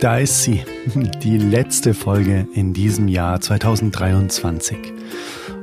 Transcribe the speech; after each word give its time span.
da 0.00 0.18
ist 0.18 0.42
sie, 0.42 0.64
die 1.22 1.38
letzte 1.38 1.92
Folge 1.92 2.46
in 2.54 2.72
diesem 2.72 3.08
Jahr 3.08 3.40
2023. 3.40 4.76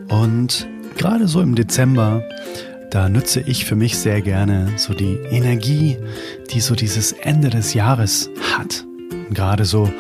Und 0.10 0.68
gerade 0.98 1.28
so 1.28 1.42
im 1.42 1.56
Dezember, 1.56 2.22
da 2.92 3.08
nutze 3.08 3.42
ich 3.42 3.66
für 3.66 3.76
mich 3.76 3.98
sehr 3.98 4.22
gerne 4.22 4.74
so 4.78 4.94
die 4.94 5.18
Energie, 5.30 5.98
die 6.52 6.60
so 6.60 6.76
dieses 6.76 7.14
Ende 7.14 7.50
des 7.50 7.74
Jahres 7.74 8.30
hat. 8.58 8.86
Und 9.12 9.34
gerade 9.34 9.66
so 9.66 9.92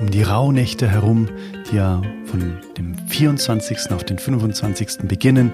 um 0.00 0.10
die 0.10 0.22
Rauhnächte 0.22 0.88
herum, 0.88 1.28
die 1.70 1.76
ja 1.76 2.02
von 2.26 2.58
dem 2.76 2.94
24. 3.08 3.92
auf 3.92 4.04
den 4.04 4.18
25. 4.18 5.08
beginnen. 5.08 5.52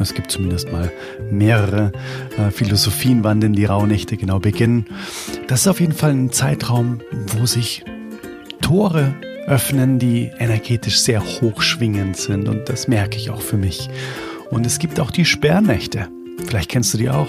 Es 0.00 0.14
gibt 0.14 0.30
zumindest 0.30 0.72
mal 0.72 0.90
mehrere 1.30 1.92
äh, 2.38 2.50
Philosophien, 2.50 3.22
wann 3.22 3.40
denn 3.40 3.52
die 3.52 3.64
Rauhnächte 3.64 4.16
genau 4.16 4.38
beginnen. 4.38 4.86
Das 5.48 5.60
ist 5.62 5.68
auf 5.68 5.80
jeden 5.80 5.92
Fall 5.92 6.12
ein 6.12 6.32
Zeitraum, 6.32 7.00
wo 7.36 7.46
sich 7.46 7.84
Tore 8.60 9.14
öffnen, 9.46 9.98
die 9.98 10.30
energetisch 10.38 11.00
sehr 11.00 11.22
hochschwingend 11.22 12.16
sind 12.16 12.48
und 12.48 12.68
das 12.68 12.88
merke 12.88 13.16
ich 13.16 13.30
auch 13.30 13.42
für 13.42 13.56
mich. 13.56 13.90
Und 14.50 14.66
es 14.66 14.78
gibt 14.78 15.00
auch 15.00 15.10
die 15.10 15.24
Sperrnächte. 15.24 16.08
Vielleicht 16.46 16.70
kennst 16.70 16.94
du 16.94 16.98
die 16.98 17.10
auch. 17.10 17.28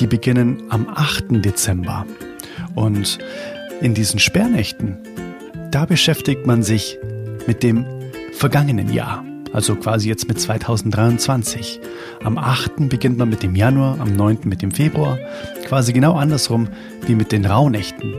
Die 0.00 0.06
beginnen 0.06 0.62
am 0.68 0.88
8. 0.88 1.44
Dezember. 1.44 2.06
Und 2.74 3.18
in 3.80 3.94
diesen 3.94 4.18
Sperrnächten, 4.18 4.98
da 5.74 5.86
beschäftigt 5.86 6.46
man 6.46 6.62
sich 6.62 7.00
mit 7.48 7.64
dem 7.64 7.84
vergangenen 8.32 8.92
Jahr, 8.92 9.24
also 9.52 9.74
quasi 9.74 10.08
jetzt 10.08 10.28
mit 10.28 10.38
2023. 10.40 11.80
Am 12.22 12.38
8. 12.38 12.88
beginnt 12.88 13.18
man 13.18 13.28
mit 13.28 13.42
dem 13.42 13.56
Januar, 13.56 13.98
am 13.98 14.14
9. 14.14 14.38
mit 14.44 14.62
dem 14.62 14.70
Februar, 14.70 15.18
quasi 15.66 15.92
genau 15.92 16.14
andersrum 16.14 16.68
wie 17.08 17.16
mit 17.16 17.32
den 17.32 17.44
Rauhnächten. 17.44 18.14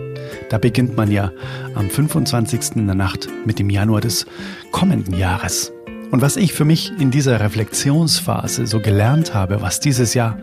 Da 0.50 0.58
beginnt 0.58 0.98
man 0.98 1.10
ja 1.10 1.32
am 1.76 1.90
25. 1.90 2.76
in 2.76 2.88
der 2.88 2.96
Nacht 2.96 3.30
mit 3.46 3.58
dem 3.58 3.70
Januar 3.70 4.02
des 4.02 4.26
kommenden 4.72 5.18
Jahres. 5.18 5.72
Und 6.12 6.22
was 6.22 6.36
ich 6.36 6.52
für 6.52 6.66
mich 6.66 6.92
in 7.00 7.10
dieser 7.10 7.40
Reflexionsphase 7.40 8.68
so 8.68 8.82
gelernt 8.82 9.34
habe, 9.34 9.62
was 9.62 9.80
dieses 9.80 10.14
Jahr 10.14 10.40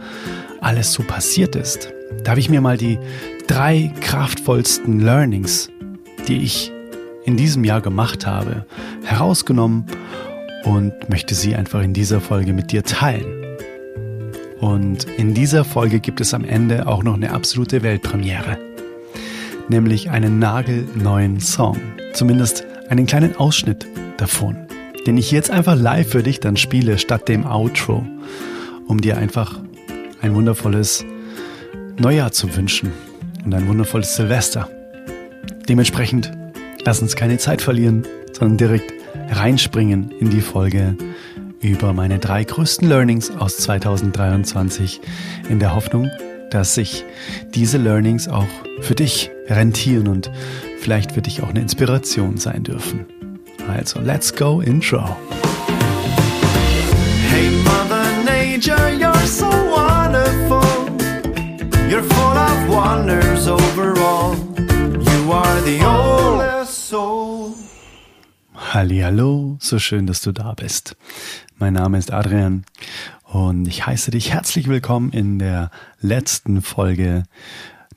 alles 0.62 0.94
so 0.94 1.02
passiert 1.02 1.56
ist, 1.56 1.92
da 2.24 2.30
habe 2.30 2.40
ich 2.40 2.48
mir 2.48 2.62
mal 2.62 2.78
die 2.78 2.98
drei 3.48 3.92
kraftvollsten 4.00 4.98
Learnings, 4.98 5.68
die 6.26 6.38
ich 6.38 6.71
in 7.24 7.36
diesem 7.36 7.64
Jahr 7.64 7.80
gemacht 7.80 8.26
habe, 8.26 8.66
herausgenommen 9.04 9.86
und 10.64 11.08
möchte 11.08 11.34
sie 11.34 11.54
einfach 11.54 11.82
in 11.82 11.92
dieser 11.92 12.20
Folge 12.20 12.52
mit 12.52 12.72
dir 12.72 12.82
teilen. 12.82 13.42
Und 14.60 15.04
in 15.04 15.34
dieser 15.34 15.64
Folge 15.64 16.00
gibt 16.00 16.20
es 16.20 16.34
am 16.34 16.44
Ende 16.44 16.86
auch 16.86 17.02
noch 17.02 17.14
eine 17.14 17.32
absolute 17.32 17.82
Weltpremiere, 17.82 18.58
nämlich 19.68 20.10
einen 20.10 20.38
nagelneuen 20.38 21.40
Song, 21.40 21.78
zumindest 22.12 22.64
einen 22.88 23.06
kleinen 23.06 23.36
Ausschnitt 23.36 23.86
davon, 24.18 24.56
den 25.06 25.16
ich 25.16 25.32
jetzt 25.32 25.50
einfach 25.50 25.74
live 25.76 26.10
für 26.10 26.22
dich 26.22 26.38
dann 26.38 26.56
spiele 26.56 26.98
statt 26.98 27.28
dem 27.28 27.44
Outro, 27.44 28.06
um 28.86 29.00
dir 29.00 29.16
einfach 29.16 29.58
ein 30.20 30.34
wundervolles 30.34 31.04
Neujahr 31.98 32.30
zu 32.30 32.54
wünschen 32.54 32.92
und 33.44 33.52
ein 33.54 33.66
wundervolles 33.66 34.14
Silvester. 34.14 34.68
Dementsprechend 35.68 36.30
Lass 36.84 37.00
uns 37.00 37.14
keine 37.14 37.38
Zeit 37.38 37.62
verlieren, 37.62 38.06
sondern 38.32 38.58
direkt 38.58 38.92
reinspringen 39.30 40.10
in 40.18 40.30
die 40.30 40.40
Folge 40.40 40.96
über 41.60 41.92
meine 41.92 42.18
drei 42.18 42.42
größten 42.42 42.88
Learnings 42.88 43.30
aus 43.30 43.58
2023 43.58 45.00
in 45.48 45.60
der 45.60 45.76
Hoffnung, 45.76 46.10
dass 46.50 46.74
sich 46.74 47.04
diese 47.54 47.78
Learnings 47.78 48.28
auch 48.28 48.48
für 48.80 48.96
dich 48.96 49.30
rentieren 49.48 50.08
und 50.08 50.30
vielleicht 50.80 51.12
für 51.12 51.22
dich 51.22 51.42
auch 51.44 51.50
eine 51.50 51.60
Inspiration 51.60 52.36
sein 52.36 52.64
dürfen. 52.64 53.06
Also, 53.68 54.00
let's 54.00 54.34
go 54.34 54.60
Intro. 54.60 55.16
Hey 57.30 57.48
Mother 57.62 58.04
Nature, 58.24 58.90
you're 58.98 59.26
so 59.26 59.46
wonderful. 59.46 60.62
You're 61.88 62.02
full 62.02 62.36
of 62.36 62.68
wonders 62.68 63.46
overall. 63.46 64.34
You 64.58 65.32
are 65.32 65.60
the 65.62 65.80
only. 65.84 66.51
Hallo, 68.74 69.58
so 69.60 69.78
schön, 69.78 70.06
dass 70.06 70.22
du 70.22 70.32
da 70.32 70.54
bist. 70.54 70.96
Mein 71.58 71.74
Name 71.74 71.98
ist 71.98 72.10
Adrian 72.10 72.64
und 73.24 73.68
ich 73.68 73.84
heiße 73.84 74.10
dich 74.12 74.32
herzlich 74.32 74.66
willkommen 74.66 75.12
in 75.12 75.38
der 75.38 75.70
letzten 76.00 76.62
Folge 76.62 77.24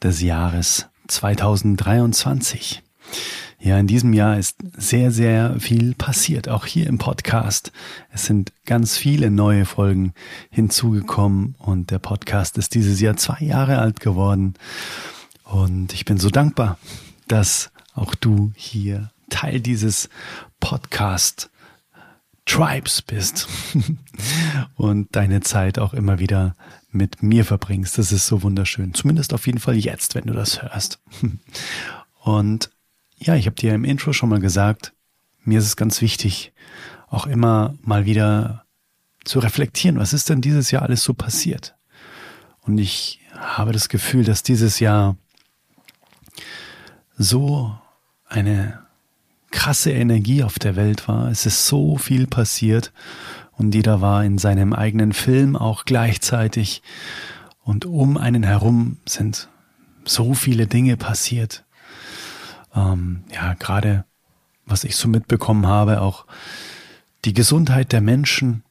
des 0.03 0.21
Jahres 0.21 0.87
2023. 1.07 2.83
Ja, 3.57 3.79
in 3.79 3.87
diesem 3.87 4.11
Jahr 4.11 4.37
ist 4.37 4.57
sehr, 4.75 5.11
sehr 5.11 5.61
viel 5.61 5.95
passiert, 5.95 6.49
auch 6.49 6.65
hier 6.65 6.87
im 6.87 6.97
Podcast. 6.97 7.71
Es 8.11 8.25
sind 8.25 8.51
ganz 8.65 8.97
viele 8.97 9.31
neue 9.31 9.63
Folgen 9.63 10.13
hinzugekommen 10.49 11.55
und 11.57 11.89
der 11.89 11.99
Podcast 11.99 12.57
ist 12.57 12.75
dieses 12.75 12.99
Jahr 12.99 13.15
zwei 13.15 13.39
Jahre 13.39 13.77
alt 13.77 14.01
geworden. 14.01 14.55
Und 15.45 15.93
ich 15.93 16.03
bin 16.03 16.17
so 16.17 16.29
dankbar, 16.29 16.77
dass 17.29 17.71
auch 17.93 18.13
du 18.13 18.51
hier 18.57 19.09
Teil 19.29 19.59
dieses 19.59 20.09
Podcast 20.59 21.49
Tribes 22.45 23.01
bist 23.01 23.47
und 24.75 25.15
deine 25.15 25.41
Zeit 25.41 25.79
auch 25.79 25.93
immer 25.93 26.19
wieder 26.19 26.55
mit 26.91 27.23
mir 27.23 27.43
verbringst. 27.43 27.97
Das 27.97 28.11
ist 28.11 28.27
so 28.27 28.43
wunderschön. 28.43 28.93
Zumindest 28.93 29.33
auf 29.33 29.47
jeden 29.47 29.59
Fall 29.59 29.75
jetzt, 29.75 30.15
wenn 30.15 30.25
du 30.25 30.33
das 30.33 30.61
hörst. 30.61 30.99
Und 32.21 32.71
ja, 33.17 33.35
ich 33.35 33.45
habe 33.45 33.55
dir 33.55 33.73
im 33.73 33.83
Intro 33.83 34.13
schon 34.13 34.29
mal 34.29 34.39
gesagt, 34.39 34.93
mir 35.43 35.59
ist 35.59 35.65
es 35.65 35.75
ganz 35.75 36.01
wichtig, 36.01 36.53
auch 37.07 37.27
immer 37.27 37.75
mal 37.81 38.05
wieder 38.05 38.65
zu 39.23 39.39
reflektieren, 39.39 39.97
was 39.97 40.13
ist 40.13 40.29
denn 40.29 40.41
dieses 40.41 40.71
Jahr 40.71 40.83
alles 40.83 41.03
so 41.03 41.13
passiert? 41.13 41.75
Und 42.61 42.77
ich 42.77 43.19
habe 43.37 43.71
das 43.71 43.89
Gefühl, 43.89 44.23
dass 44.23 44.43
dieses 44.43 44.79
Jahr 44.79 45.17
so 47.17 47.77
eine 48.25 48.84
krasse 49.51 49.91
Energie 49.91 50.43
auf 50.43 50.59
der 50.59 50.75
Welt 50.75 51.07
war. 51.07 51.29
Es 51.29 51.45
ist 51.45 51.67
so 51.67 51.97
viel 51.97 52.27
passiert 52.27 52.91
und 53.53 53.73
jeder 53.73 54.01
war 54.01 54.23
in 54.23 54.37
seinem 54.37 54.73
eigenen 54.73 55.13
Film 55.13 55.55
auch 55.55 55.85
gleichzeitig 55.85 56.81
und 57.63 57.85
um 57.85 58.17
einen 58.17 58.43
herum 58.43 58.97
sind 59.05 59.49
so 60.03 60.33
viele 60.33 60.67
Dinge 60.67 60.97
passiert. 60.97 61.65
Ähm, 62.75 63.23
ja, 63.33 63.53
gerade 63.53 64.05
was 64.65 64.83
ich 64.83 64.95
so 64.95 65.07
mitbekommen 65.07 65.67
habe, 65.67 66.01
auch 66.01 66.25
die 67.23 67.33
Gesundheit 67.33 67.91
der 67.91 68.01
Menschen 68.01 68.63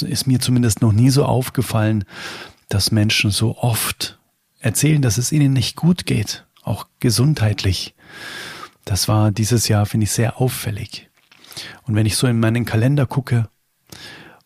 ist 0.00 0.26
mir 0.26 0.40
zumindest 0.40 0.80
noch 0.80 0.92
nie 0.92 1.10
so 1.10 1.24
aufgefallen, 1.24 2.04
dass 2.68 2.90
Menschen 2.90 3.30
so 3.30 3.58
oft 3.58 4.18
erzählen, 4.58 5.02
dass 5.02 5.18
es 5.18 5.32
ihnen 5.32 5.52
nicht 5.52 5.76
gut 5.76 6.06
geht 6.06 6.46
auch 6.64 6.86
gesundheitlich. 7.00 7.94
Das 8.84 9.08
war 9.08 9.30
dieses 9.30 9.68
Jahr, 9.68 9.86
finde 9.86 10.04
ich, 10.04 10.12
sehr 10.12 10.40
auffällig. 10.40 11.08
Und 11.84 11.94
wenn 11.94 12.06
ich 12.06 12.16
so 12.16 12.26
in 12.26 12.40
meinen 12.40 12.64
Kalender 12.64 13.06
gucke 13.06 13.48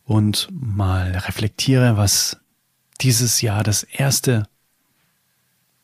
und 0.04 0.48
mal 0.50 1.12
reflektiere, 1.12 1.96
was 1.96 2.38
dieses 3.00 3.40
Jahr 3.40 3.62
das 3.62 3.82
erste 3.82 4.48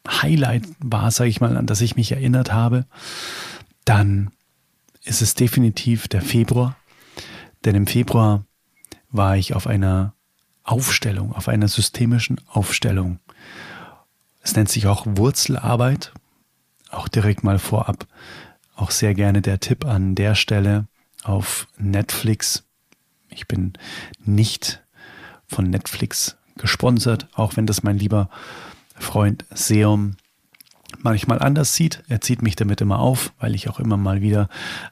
Highlight 0.08 0.64
war, 0.80 1.10
sage 1.10 1.30
ich 1.30 1.40
mal, 1.40 1.56
an 1.56 1.66
das 1.66 1.80
ich 1.80 1.96
mich 1.96 2.12
erinnert 2.12 2.52
habe, 2.52 2.86
dann 3.84 4.30
ist 5.02 5.22
es 5.22 5.34
definitiv 5.34 6.08
der 6.08 6.22
Februar. 6.22 6.76
Denn 7.64 7.74
im 7.74 7.86
Februar 7.86 8.44
war 9.10 9.36
ich 9.36 9.54
auf 9.54 9.66
einer 9.66 10.14
Aufstellung, 10.64 11.32
auf 11.32 11.48
einer 11.48 11.68
systemischen 11.68 12.40
Aufstellung. 12.48 13.18
Es 14.42 14.56
nennt 14.56 14.68
sich 14.68 14.86
auch 14.86 15.06
Wurzelarbeit 15.06 16.12
auch 16.94 17.08
direkt 17.08 17.44
mal 17.44 17.58
vorab 17.58 18.06
auch 18.76 18.90
sehr 18.90 19.14
gerne 19.14 19.42
der 19.42 19.60
Tipp 19.60 19.84
an 19.84 20.14
der 20.14 20.34
Stelle 20.34 20.86
auf 21.22 21.68
Netflix. 21.78 22.64
Ich 23.30 23.46
bin 23.46 23.74
nicht 24.24 24.82
von 25.46 25.70
Netflix 25.70 26.36
gesponsert, 26.56 27.28
auch 27.34 27.56
wenn 27.56 27.66
das 27.66 27.82
mein 27.82 27.98
lieber 27.98 28.28
Freund 28.96 29.44
Seum 29.50 30.16
manchmal 30.98 31.40
anders 31.40 31.74
sieht. 31.74 32.02
Er 32.08 32.20
zieht 32.20 32.42
mich 32.42 32.56
damit 32.56 32.80
immer 32.80 33.00
auf, 33.00 33.32
weil 33.38 33.54
ich 33.54 33.68
auch 33.68 33.80
immer 33.80 33.96
mal 33.96 34.20
wieder 34.20 34.48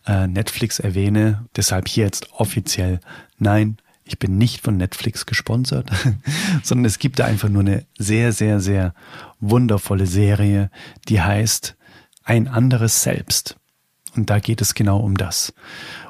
äh, 0.06 0.26
Netflix 0.26 0.78
erwähne. 0.78 1.46
Deshalb 1.56 1.88
hier 1.88 2.04
jetzt 2.04 2.32
offiziell 2.32 3.00
nein. 3.38 3.78
Ich 4.04 4.18
bin 4.18 4.36
nicht 4.36 4.62
von 4.62 4.76
Netflix 4.76 5.26
gesponsert, 5.26 5.90
sondern 6.62 6.86
es 6.86 6.98
gibt 6.98 7.20
da 7.20 7.24
einfach 7.24 7.48
nur 7.48 7.62
eine 7.62 7.86
sehr, 7.98 8.32
sehr, 8.32 8.58
sehr 8.58 8.94
wundervolle 9.38 10.06
Serie, 10.06 10.70
die 11.08 11.20
heißt 11.20 11.76
ein 12.24 12.48
anderes 12.48 13.02
Selbst. 13.02 13.56
Und 14.14 14.30
da 14.30 14.38
geht 14.38 14.60
es 14.60 14.74
genau 14.74 14.98
um 14.98 15.16
das, 15.16 15.54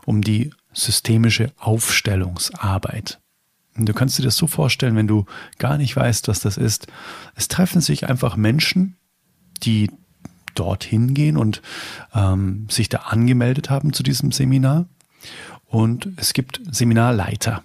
um 0.04 0.22
die 0.22 0.52
systemische 0.72 1.52
Aufstellungsarbeit. 1.58 3.20
Und 3.76 3.88
du 3.88 3.94
kannst 3.94 4.18
dir 4.18 4.22
das 4.22 4.36
so 4.36 4.46
vorstellen, 4.46 4.96
wenn 4.96 5.06
du 5.06 5.24
gar 5.58 5.78
nicht 5.78 5.96
weißt, 5.96 6.28
was 6.28 6.40
das 6.40 6.56
ist. 6.56 6.88
Es 7.34 7.48
treffen 7.48 7.80
sich 7.80 8.08
einfach 8.08 8.36
Menschen, 8.36 8.96
die 9.62 9.90
dorthin 10.54 11.14
gehen 11.14 11.36
und 11.36 11.62
ähm, 12.14 12.66
sich 12.68 12.88
da 12.88 12.98
angemeldet 12.98 13.70
haben 13.70 13.92
zu 13.92 14.02
diesem 14.02 14.32
Seminar. 14.32 14.86
Und 15.66 16.08
es 16.16 16.34
gibt 16.34 16.60
Seminarleiter, 16.70 17.62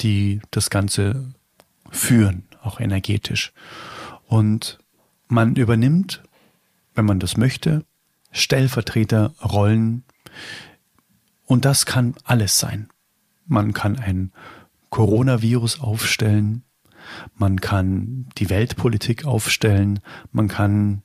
die 0.00 0.40
das 0.50 0.70
Ganze 0.70 1.34
führen, 1.90 2.44
auch 2.62 2.80
energetisch. 2.80 3.52
Und 4.26 4.78
man 5.28 5.56
übernimmt, 5.56 6.22
wenn 6.94 7.04
man 7.04 7.20
das 7.20 7.36
möchte, 7.36 7.84
Stellvertreterrollen. 8.32 10.04
Und 11.44 11.64
das 11.64 11.86
kann 11.86 12.14
alles 12.24 12.58
sein. 12.58 12.88
Man 13.46 13.72
kann 13.72 13.98
ein 13.98 14.32
Coronavirus 14.90 15.80
aufstellen, 15.80 16.64
man 17.34 17.60
kann 17.60 18.26
die 18.38 18.48
Weltpolitik 18.48 19.24
aufstellen, 19.24 20.00
man 20.30 20.48
kann 20.48 21.02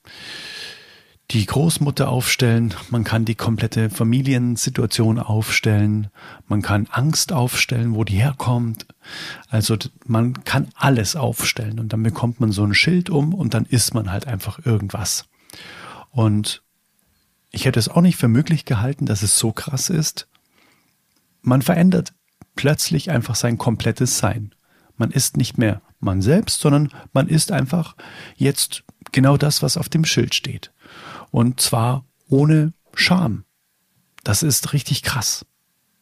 die 1.31 1.45
Großmutter 1.45 2.07
aufstellen, 2.07 2.73
man 2.89 3.03
kann 3.03 3.25
die 3.25 3.35
komplette 3.35 3.89
Familiensituation 3.89 5.19
aufstellen, 5.19 6.07
man 6.47 6.61
kann 6.61 6.87
Angst 6.89 7.33
aufstellen, 7.33 7.95
wo 7.95 8.05
die 8.05 8.15
herkommt. 8.15 8.85
Also 9.49 9.77
man 10.05 10.45
kann 10.45 10.69
alles 10.75 11.17
aufstellen 11.17 11.79
und 11.79 11.91
dann 11.91 12.03
bekommt 12.03 12.39
man 12.39 12.51
so 12.53 12.63
ein 12.63 12.73
Schild 12.73 13.09
um 13.09 13.33
und 13.33 13.53
dann 13.53 13.65
ist 13.65 13.93
man 13.93 14.11
halt 14.11 14.27
einfach 14.27 14.65
irgendwas. 14.65 15.25
Und 16.11 16.63
ich 17.51 17.65
hätte 17.65 17.79
es 17.79 17.89
auch 17.89 18.01
nicht 18.01 18.17
für 18.17 18.27
möglich 18.27 18.65
gehalten, 18.65 19.05
dass 19.05 19.23
es 19.23 19.37
so 19.37 19.51
krass 19.51 19.89
ist. 19.89 20.27
Man 21.41 21.61
verändert 21.61 22.13
plötzlich 22.55 23.11
einfach 23.11 23.35
sein 23.35 23.57
komplettes 23.57 24.17
Sein. 24.17 24.53
Man 24.97 25.11
ist 25.11 25.37
nicht 25.37 25.57
mehr 25.57 25.81
man 25.99 26.21
selbst, 26.21 26.59
sondern 26.59 26.89
man 27.13 27.27
ist 27.27 27.51
einfach 27.51 27.95
jetzt 28.35 28.83
genau 29.11 29.37
das, 29.37 29.61
was 29.61 29.77
auf 29.77 29.89
dem 29.89 30.05
Schild 30.05 30.35
steht. 30.35 30.71
Und 31.31 31.59
zwar 31.59 32.05
ohne 32.27 32.73
Scham. 32.93 33.45
Das 34.23 34.43
ist 34.43 34.73
richtig 34.73 35.03
krass. 35.03 35.45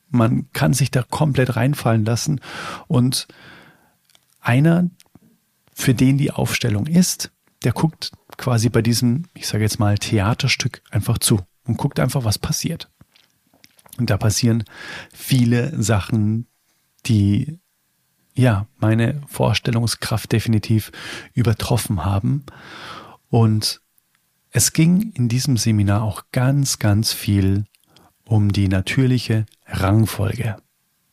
Man 0.10 0.52
kann 0.54 0.74
sich 0.74 0.92
da 0.92 1.04
komplett 1.04 1.56
reinfallen 1.56 2.06
lassen. 2.06 2.42
Und 2.88 3.28
einer, 4.40 4.90
für 5.74 5.94
den 5.94 6.18
die 6.18 6.32
Aufstellung 6.32 6.88
ist, 6.88 7.32
der 7.64 7.74
guckt 7.74 8.12
quasi 8.38 8.70
bei 8.70 8.82
diesem, 8.82 9.24
ich 9.34 9.48
sage 9.48 9.64
jetzt 9.64 9.80
mal, 9.80 9.98
Theaterstück 9.98 10.82
einfach 10.92 11.18
zu 11.18 11.42
und 11.66 11.78
guckt 11.78 12.00
einfach, 12.00 12.24
was 12.24 12.40
passiert. 12.40 12.90
Und 13.98 14.10
da 14.10 14.18
passieren 14.18 14.64
viele 15.14 15.82
Sachen, 15.82 16.48
die 17.06 17.60
ja 18.34 18.68
meine 18.78 19.22
Vorstellungskraft 19.28 20.32
definitiv 20.32 20.92
übertroffen 21.34 22.04
haben. 22.04 22.46
Und 23.30 23.82
es 24.52 24.74
ging 24.74 25.12
in 25.14 25.30
diesem 25.30 25.58
Seminar 25.58 26.04
auch 26.04 26.24
ganz, 26.32 26.80
ganz 26.80 27.14
viel 27.14 27.66
um 28.26 28.52
die 28.52 28.68
natürliche 28.68 29.46
Rangfolge 29.66 30.58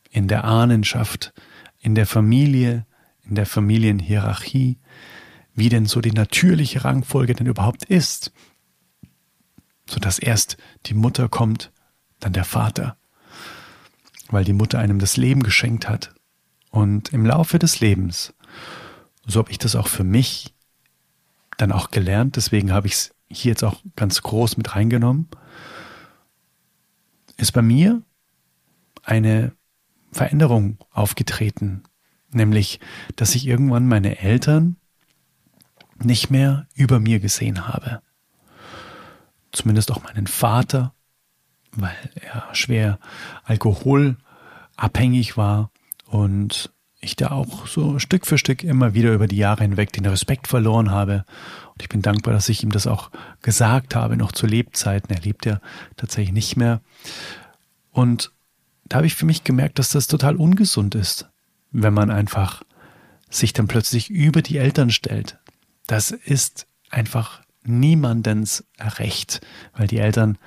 in 0.09 0.27
der 0.27 0.43
Ahnenschaft, 0.43 1.33
in 1.79 1.95
der 1.95 2.05
Familie, 2.05 2.85
in 3.23 3.35
der 3.35 3.45
Familienhierarchie, 3.45 4.79
wie 5.55 5.69
denn 5.69 5.85
so 5.85 6.01
die 6.01 6.11
natürliche 6.11 6.83
Rangfolge 6.83 7.33
denn 7.35 7.47
überhaupt 7.47 7.85
ist, 7.85 8.31
sodass 9.87 10.19
erst 10.19 10.57
die 10.85 10.93
Mutter 10.93 11.29
kommt, 11.29 11.71
dann 12.19 12.33
der 12.33 12.45
Vater, 12.45 12.97
weil 14.29 14.43
die 14.43 14.53
Mutter 14.53 14.79
einem 14.79 14.99
das 14.99 15.17
Leben 15.17 15.43
geschenkt 15.43 15.89
hat. 15.89 16.13
Und 16.71 17.13
im 17.13 17.25
Laufe 17.25 17.59
des 17.59 17.79
Lebens, 17.79 18.33
so 19.25 19.39
habe 19.39 19.51
ich 19.51 19.59
das 19.59 19.75
auch 19.75 19.87
für 19.87 20.03
mich 20.03 20.53
dann 21.57 21.71
auch 21.71 21.91
gelernt, 21.91 22.35
deswegen 22.35 22.71
habe 22.71 22.87
ich 22.87 22.93
es 22.93 23.15
hier 23.29 23.51
jetzt 23.51 23.63
auch 23.63 23.81
ganz 23.95 24.21
groß 24.21 24.57
mit 24.57 24.75
reingenommen, 24.75 25.27
ist 27.37 27.51
bei 27.51 27.61
mir 27.61 28.01
eine 29.03 29.53
Veränderung 30.11 30.77
aufgetreten, 30.91 31.83
nämlich, 32.31 32.79
dass 33.15 33.35
ich 33.35 33.47
irgendwann 33.47 33.87
meine 33.87 34.19
Eltern 34.19 34.77
nicht 36.01 36.29
mehr 36.29 36.67
über 36.75 36.99
mir 36.99 37.19
gesehen 37.19 37.67
habe. 37.67 38.01
Zumindest 39.51 39.91
auch 39.91 40.03
meinen 40.03 40.27
Vater, 40.27 40.93
weil 41.71 41.95
er 42.15 42.53
schwer 42.53 42.99
alkoholabhängig 43.43 45.37
war 45.37 45.71
und 46.05 46.71
ich 47.03 47.15
da 47.15 47.31
auch 47.31 47.67
so 47.67 47.99
Stück 47.99 48.25
für 48.25 48.37
Stück 48.37 48.63
immer 48.63 48.93
wieder 48.93 49.13
über 49.13 49.27
die 49.27 49.37
Jahre 49.37 49.63
hinweg 49.63 49.91
den 49.91 50.05
Respekt 50.05 50.47
verloren 50.47 50.91
habe. 50.91 51.25
Und 51.73 51.81
ich 51.81 51.89
bin 51.89 52.01
dankbar, 52.01 52.33
dass 52.33 52.49
ich 52.49 52.63
ihm 52.63 52.71
das 52.71 52.87
auch 52.87 53.11
gesagt 53.41 53.95
habe, 53.95 54.15
noch 54.15 54.31
zu 54.31 54.47
Lebzeiten. 54.47 55.13
Er 55.13 55.21
lebt 55.21 55.45
ja 55.45 55.59
tatsächlich 55.97 56.33
nicht 56.33 56.55
mehr. 56.55 56.81
Und 57.91 58.31
da 58.85 58.97
habe 58.97 59.07
ich 59.07 59.15
für 59.15 59.25
mich 59.25 59.43
gemerkt, 59.43 59.79
dass 59.79 59.89
das 59.89 60.07
total 60.07 60.35
ungesund 60.35 60.95
ist, 60.95 61.29
wenn 61.71 61.93
man 61.93 62.09
einfach 62.09 62.63
sich 63.29 63.53
dann 63.53 63.67
plötzlich 63.67 64.09
über 64.09 64.41
die 64.41 64.57
Eltern 64.57 64.89
stellt. 64.89 65.39
Das 65.87 66.11
ist 66.11 66.67
einfach 66.89 67.41
niemandens 67.63 68.65
Recht, 68.79 69.41
weil 69.75 69.87
die 69.87 69.99
Eltern 69.99 70.37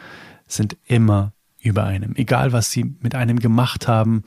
sind 0.46 0.76
immer 0.84 1.32
über 1.60 1.84
einem. 1.84 2.14
Egal, 2.14 2.52
was 2.52 2.70
sie 2.70 2.96
mit 3.00 3.14
einem 3.14 3.40
gemacht 3.40 3.88
haben, 3.88 4.22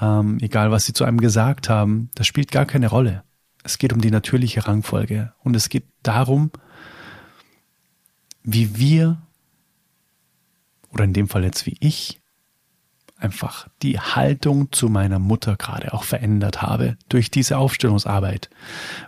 ähm, 0.00 0.38
egal, 0.40 0.70
was 0.70 0.86
sie 0.86 0.92
zu 0.92 1.04
einem 1.04 1.20
gesagt 1.20 1.68
haben, 1.68 2.10
das 2.14 2.26
spielt 2.26 2.50
gar 2.50 2.66
keine 2.66 2.88
Rolle. 2.88 3.22
Es 3.62 3.78
geht 3.78 3.92
um 3.92 4.00
die 4.00 4.10
natürliche 4.10 4.66
Rangfolge 4.66 5.32
und 5.40 5.54
es 5.54 5.68
geht 5.68 5.84
darum, 6.02 6.50
wie 8.42 8.76
wir, 8.76 9.20
oder 10.90 11.04
in 11.04 11.12
dem 11.12 11.28
Fall 11.28 11.44
jetzt 11.44 11.66
wie 11.66 11.76
ich, 11.78 12.20
einfach 13.16 13.68
die 13.82 14.00
Haltung 14.00 14.72
zu 14.72 14.88
meiner 14.88 15.18
Mutter 15.18 15.56
gerade 15.56 15.92
auch 15.92 16.04
verändert 16.04 16.62
habe 16.62 16.96
durch 17.10 17.30
diese 17.30 17.58
Aufstellungsarbeit, 17.58 18.48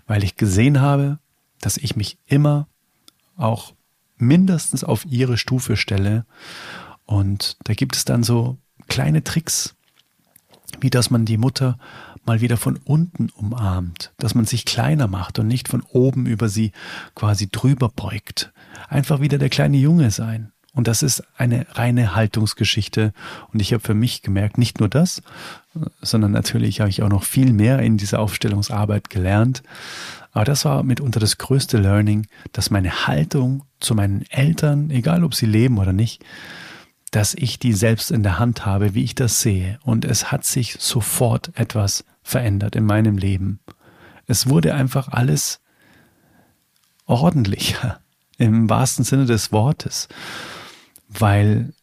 weil 0.06 0.22
ich 0.22 0.36
gesehen 0.36 0.80
habe, 0.80 1.18
dass 1.62 1.78
ich 1.78 1.96
mich 1.96 2.18
immer 2.26 2.68
auch 3.38 3.72
mindestens 4.18 4.84
auf 4.84 5.06
ihre 5.06 5.38
Stufe 5.38 5.76
stelle 5.76 6.26
und 7.06 7.56
da 7.64 7.74
gibt 7.74 7.96
es 7.96 8.04
dann 8.04 8.22
so 8.22 8.58
kleine 8.88 9.24
Tricks, 9.24 9.74
wie 10.80 10.90
dass 10.90 11.10
man 11.10 11.24
die 11.24 11.36
Mutter 11.36 11.78
mal 12.24 12.40
wieder 12.40 12.56
von 12.56 12.78
unten 12.84 13.28
umarmt, 13.30 14.12
dass 14.18 14.34
man 14.34 14.44
sich 14.44 14.64
kleiner 14.64 15.08
macht 15.08 15.38
und 15.38 15.48
nicht 15.48 15.68
von 15.68 15.82
oben 15.82 16.26
über 16.26 16.48
sie 16.48 16.72
quasi 17.14 17.48
drüber 17.50 17.88
beugt. 17.88 18.52
Einfach 18.88 19.20
wieder 19.20 19.38
der 19.38 19.50
kleine 19.50 19.76
Junge 19.76 20.10
sein. 20.10 20.52
Und 20.74 20.88
das 20.88 21.02
ist 21.02 21.22
eine 21.36 21.66
reine 21.72 22.14
Haltungsgeschichte. 22.14 23.12
Und 23.52 23.60
ich 23.60 23.74
habe 23.74 23.82
für 23.82 23.94
mich 23.94 24.22
gemerkt, 24.22 24.56
nicht 24.56 24.80
nur 24.80 24.88
das, 24.88 25.20
sondern 26.00 26.32
natürlich 26.32 26.80
habe 26.80 26.88
ich 26.88 27.02
auch 27.02 27.10
noch 27.10 27.24
viel 27.24 27.52
mehr 27.52 27.80
in 27.80 27.98
dieser 27.98 28.20
Aufstellungsarbeit 28.20 29.10
gelernt. 29.10 29.62
Aber 30.32 30.44
das 30.44 30.64
war 30.64 30.82
mitunter 30.82 31.20
das 31.20 31.38
größte 31.38 31.78
Learning, 31.78 32.26
dass 32.52 32.70
meine 32.70 33.06
Haltung 33.06 33.64
zu 33.80 33.94
meinen 33.94 34.24
Eltern, 34.30 34.90
egal 34.90 35.24
ob 35.24 35.34
sie 35.34 35.46
leben 35.46 35.78
oder 35.78 35.92
nicht, 35.92 36.24
dass 37.10 37.34
ich 37.34 37.58
die 37.58 37.74
selbst 37.74 38.10
in 38.10 38.22
der 38.22 38.38
Hand 38.38 38.64
habe, 38.64 38.94
wie 38.94 39.04
ich 39.04 39.14
das 39.14 39.42
sehe. 39.42 39.78
Und 39.84 40.06
es 40.06 40.32
hat 40.32 40.44
sich 40.44 40.76
sofort 40.80 41.52
etwas 41.54 42.04
verändert 42.22 42.74
in 42.74 42.84
meinem 42.84 43.18
Leben. 43.18 43.60
Es 44.26 44.48
wurde 44.48 44.74
einfach 44.74 45.08
alles 45.08 45.60
ordentlicher 47.04 48.00
im 48.38 48.70
wahrsten 48.70 49.04
Sinne 49.04 49.26
des 49.26 49.52
Wortes, 49.52 50.08
weil 51.08 51.74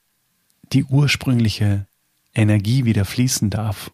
die 0.73 0.83
ursprüngliche 0.83 1.85
Energie 2.33 2.85
wieder 2.85 3.05
fließen 3.05 3.51
darf. 3.51 3.91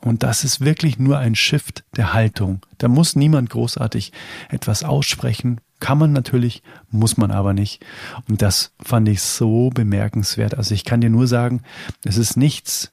Und 0.00 0.22
das 0.22 0.44
ist 0.44 0.60
wirklich 0.60 0.98
nur 0.98 1.18
ein 1.18 1.34
Shift 1.34 1.84
der 1.96 2.12
Haltung. 2.12 2.60
Da 2.78 2.88
muss 2.88 3.16
niemand 3.16 3.50
großartig 3.50 4.12
etwas 4.48 4.84
aussprechen, 4.84 5.60
kann 5.80 5.98
man 5.98 6.12
natürlich, 6.12 6.62
muss 6.90 7.16
man 7.16 7.30
aber 7.30 7.52
nicht. 7.52 7.84
Und 8.28 8.42
das 8.42 8.72
fand 8.80 9.08
ich 9.08 9.22
so 9.22 9.70
bemerkenswert. 9.70 10.56
Also 10.56 10.74
ich 10.74 10.84
kann 10.84 11.00
dir 11.00 11.10
nur 11.10 11.26
sagen, 11.26 11.62
es 12.04 12.16
ist 12.16 12.36
nichts 12.36 12.92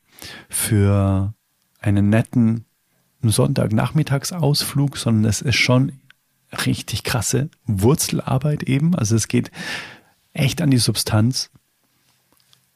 für 0.49 1.33
einen 1.79 2.09
netten 2.09 2.65
Sonntagnachmittagsausflug, 3.21 4.97
sondern 4.97 5.25
es 5.29 5.41
ist 5.41 5.55
schon 5.55 5.93
richtig 6.65 7.03
krasse 7.03 7.49
Wurzelarbeit 7.65 8.63
eben. 8.63 8.95
Also 8.95 9.15
es 9.15 9.27
geht 9.27 9.51
echt 10.33 10.61
an 10.61 10.71
die 10.71 10.77
Substanz. 10.77 11.49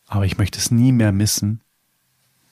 Aber 0.08 0.26
ich 0.26 0.38
möchte 0.38 0.58
es 0.58 0.72
nie 0.72 0.92
mehr 0.92 1.12
missen, 1.12 1.62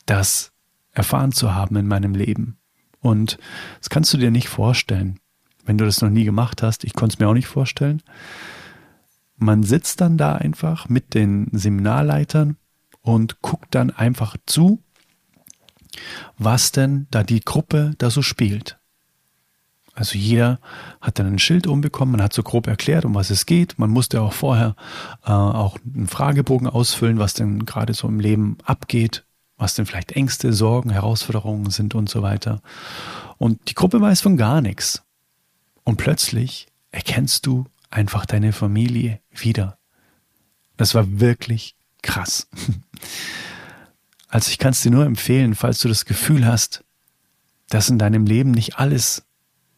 das 0.06 0.52
erfahren 0.98 1.32
zu 1.32 1.54
haben 1.54 1.76
in 1.76 1.88
meinem 1.88 2.16
Leben. 2.16 2.58
Und 3.00 3.38
das 3.80 3.90
kannst 3.90 4.14
du 4.14 4.18
dir 4.18 4.32
nicht 4.32 4.50
vorstellen 4.50 5.20
wenn 5.68 5.78
du 5.78 5.86
das 5.86 6.02
noch 6.02 6.10
nie 6.10 6.24
gemacht 6.24 6.64
hast, 6.64 6.84
ich 6.84 6.94
konnte 6.94 7.14
es 7.14 7.20
mir 7.20 7.28
auch 7.28 7.34
nicht 7.34 7.48
vorstellen. 7.48 8.02
Man 9.36 9.64
sitzt 9.64 10.02
dann 10.02 10.18
da 10.18 10.36
einfach 10.36 10.90
mit 10.90 11.14
den 11.14 11.50
Seminarleitern 11.52 12.56
und 13.02 13.42
guckt 13.42 13.76
dann 13.76 13.92
einfach 13.92 14.38
zu, 14.46 14.82
was 16.38 16.72
denn 16.72 17.08
da 17.12 17.24
die 17.24 17.42
Gruppe 17.42 17.94
da 17.98 18.10
so 18.10 18.22
spielt. 18.22 18.80
Also 19.94 20.18
jeder 20.18 20.60
hat 21.02 21.20
dann 21.20 21.28
ein 21.28 21.40
Schild 21.40 21.68
umbekommen, 21.68 22.14
man 22.14 22.22
hat 22.22 22.34
so 22.34 22.44
grob 22.44 22.68
erklärt, 22.68 23.04
um 23.04 23.16
was 23.16 23.30
es 23.30 23.46
geht. 23.46 23.78
Man 23.78 23.90
musste 23.90 24.22
auch 24.22 24.34
vorher 24.34 24.76
äh, 25.26 25.32
auch 25.32 25.78
einen 25.84 26.08
Fragebogen 26.08 26.68
ausfüllen, 26.68 27.20
was 27.20 27.34
denn 27.34 27.66
gerade 27.66 27.94
so 27.94 28.08
im 28.08 28.20
Leben 28.20 28.58
abgeht, 28.64 29.26
was 29.58 29.76
denn 29.76 29.86
vielleicht 29.86 30.12
Ängste, 30.12 30.54
Sorgen, 30.54 30.90
Herausforderungen 30.90 31.70
sind 31.72 31.96
und 31.96 32.10
so 32.10 32.22
weiter. 32.22 32.62
Und 33.38 33.70
die 33.70 33.74
Gruppe 33.74 34.00
weiß 34.00 34.22
von 34.22 34.38
gar 34.38 34.62
nichts. 34.62 35.04
Und 35.84 35.98
plötzlich 35.98 36.68
erkennst 36.92 37.46
du 37.46 37.66
einfach 37.90 38.26
deine 38.26 38.54
Familie 38.54 39.20
wieder. 39.32 39.78
Das 40.76 40.94
war 40.96 41.20
wirklich 41.20 41.76
krass. 42.02 42.48
Also 44.30 44.52
ich 44.52 44.58
kann 44.58 44.72
es 44.72 44.82
dir 44.82 44.92
nur 44.92 45.06
empfehlen, 45.06 45.56
falls 45.56 45.80
du 45.80 45.88
das 45.88 46.04
Gefühl 46.04 46.46
hast, 46.46 46.84
dass 47.70 47.90
in 47.90 47.98
deinem 47.98 48.26
Leben 48.26 48.52
nicht 48.52 48.78
alles 48.78 49.26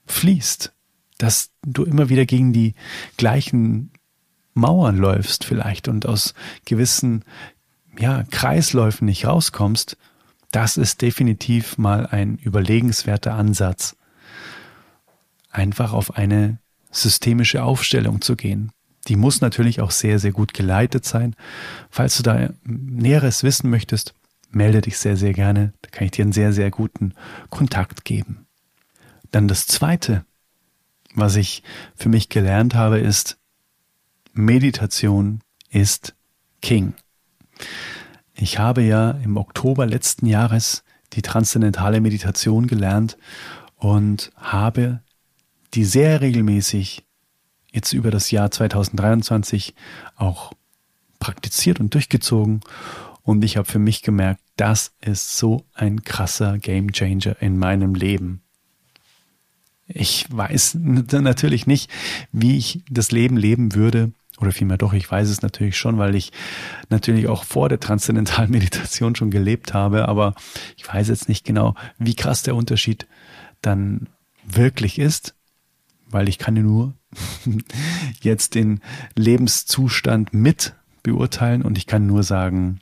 fließt, 0.08 0.74
dass 1.20 1.52
du 1.62 1.84
immer 1.84 2.10
wieder 2.10 2.26
gegen 2.26 2.52
die 2.52 2.74
gleichen 3.16 3.92
Mauern 4.56 4.98
läufst 4.98 5.46
vielleicht 5.46 5.88
und 5.88 6.08
aus 6.08 6.34
gewissen 6.66 7.24
ja, 7.98 8.24
Kreisläufen 8.30 9.06
nicht 9.06 9.26
rauskommst, 9.26 9.98
das 10.52 10.78
ist 10.78 11.02
definitiv 11.02 11.78
mal 11.78 12.08
ein 12.08 12.38
überlegenswerter 12.38 13.34
Ansatz, 13.34 13.96
einfach 15.52 15.94
auf 15.94 16.16
eine 16.16 16.60
systemische 16.92 17.64
Aufstellung 17.64 18.22
zu 18.22 18.36
gehen. 18.36 18.72
Die 19.08 19.16
muss 19.16 19.42
natürlich 19.42 19.82
auch 19.82 19.92
sehr, 19.92 20.20
sehr 20.20 20.32
gut 20.32 20.54
geleitet 20.54 21.06
sein. 21.06 21.36
Falls 21.90 22.18
du 22.18 22.24
da 22.24 22.50
Näheres 22.64 23.44
wissen 23.44 23.70
möchtest, 23.70 24.14
melde 24.52 24.82
dich 24.82 24.98
sehr, 24.98 25.18
sehr 25.18 25.34
gerne. 25.34 25.74
Da 25.82 25.90
kann 25.90 26.06
ich 26.06 26.12
dir 26.12 26.24
einen 26.24 26.34
sehr, 26.34 26.54
sehr 26.54 26.72
guten 26.72 27.14
Kontakt 27.50 28.06
geben. 28.06 28.46
Dann 29.32 29.48
das 29.48 29.68
Zweite, 29.68 30.26
was 31.14 31.36
ich 31.36 31.64
für 31.96 32.10
mich 32.10 32.30
gelernt 32.30 32.76
habe, 32.76 33.00
ist, 33.00 33.38
Meditation 34.34 35.42
ist 35.70 36.16
King. 36.62 36.94
Ich 38.34 38.60
habe 38.60 38.82
ja 38.82 39.12
im 39.12 39.38
Oktober 39.38 39.86
letzten 39.86 40.26
Jahres 40.26 40.84
die 41.14 41.22
transzendentale 41.22 42.02
Meditation 42.02 42.68
gelernt 42.68 43.18
und 43.76 44.32
habe 44.36 45.02
die 45.74 45.86
sehr 45.86 46.22
regelmäßig 46.22 47.06
jetzt 47.72 47.94
über 47.94 48.12
das 48.12 48.32
Jahr 48.32 48.52
2023 48.52 49.74
auch 50.16 50.54
praktiziert 51.20 51.80
und 51.80 51.94
durchgezogen. 51.94 52.62
Und 53.24 53.44
ich 53.44 53.58
habe 53.58 53.70
für 53.70 53.80
mich 53.80 54.02
gemerkt, 54.02 54.42
das 54.56 54.94
ist 55.02 55.38
so 55.38 55.66
ein 55.74 56.04
krasser 56.04 56.58
Gamechanger 56.58 57.42
in 57.42 57.58
meinem 57.58 57.94
Leben. 57.94 58.42
Ich 59.88 60.26
weiß 60.30 60.76
natürlich 60.76 61.68
nicht, 61.68 61.90
wie 62.32 62.58
ich 62.58 62.84
das 62.90 63.12
Leben 63.12 63.38
leben 63.38 63.76
würde, 63.76 64.12
oder 64.40 64.52
vielmehr 64.52 64.78
doch, 64.78 64.94
ich 64.94 65.10
weiß 65.10 65.30
es 65.30 65.42
natürlich 65.42 65.78
schon, 65.78 65.98
weil 65.98 66.16
ich 66.16 66.32
natürlich 66.90 67.28
auch 67.28 67.44
vor 67.44 67.70
der 67.70 67.80
transzendentalen 67.80 68.52
Meditation 68.52 69.16
schon 69.16 69.32
gelebt 69.32 69.74
habe, 69.74 70.08
aber 70.08 70.36
ich 70.78 70.88
weiß 70.88 71.10
jetzt 71.10 71.30
nicht 71.30 71.46
genau, 71.46 71.76
wie 71.98 72.16
krass 72.16 72.44
der 72.44 72.56
Unterschied 72.56 73.08
dann 73.62 74.08
wirklich 74.46 75.00
ist, 75.00 75.36
weil 76.10 76.30
ich 76.30 76.38
kann 76.38 76.56
nur 76.56 76.94
jetzt 78.22 78.56
den 78.56 78.82
Lebenszustand 79.16 80.34
mit 80.34 80.76
beurteilen 81.04 81.62
und 81.62 81.78
ich 81.78 81.88
kann 81.88 82.08
nur 82.08 82.24
sagen, 82.24 82.80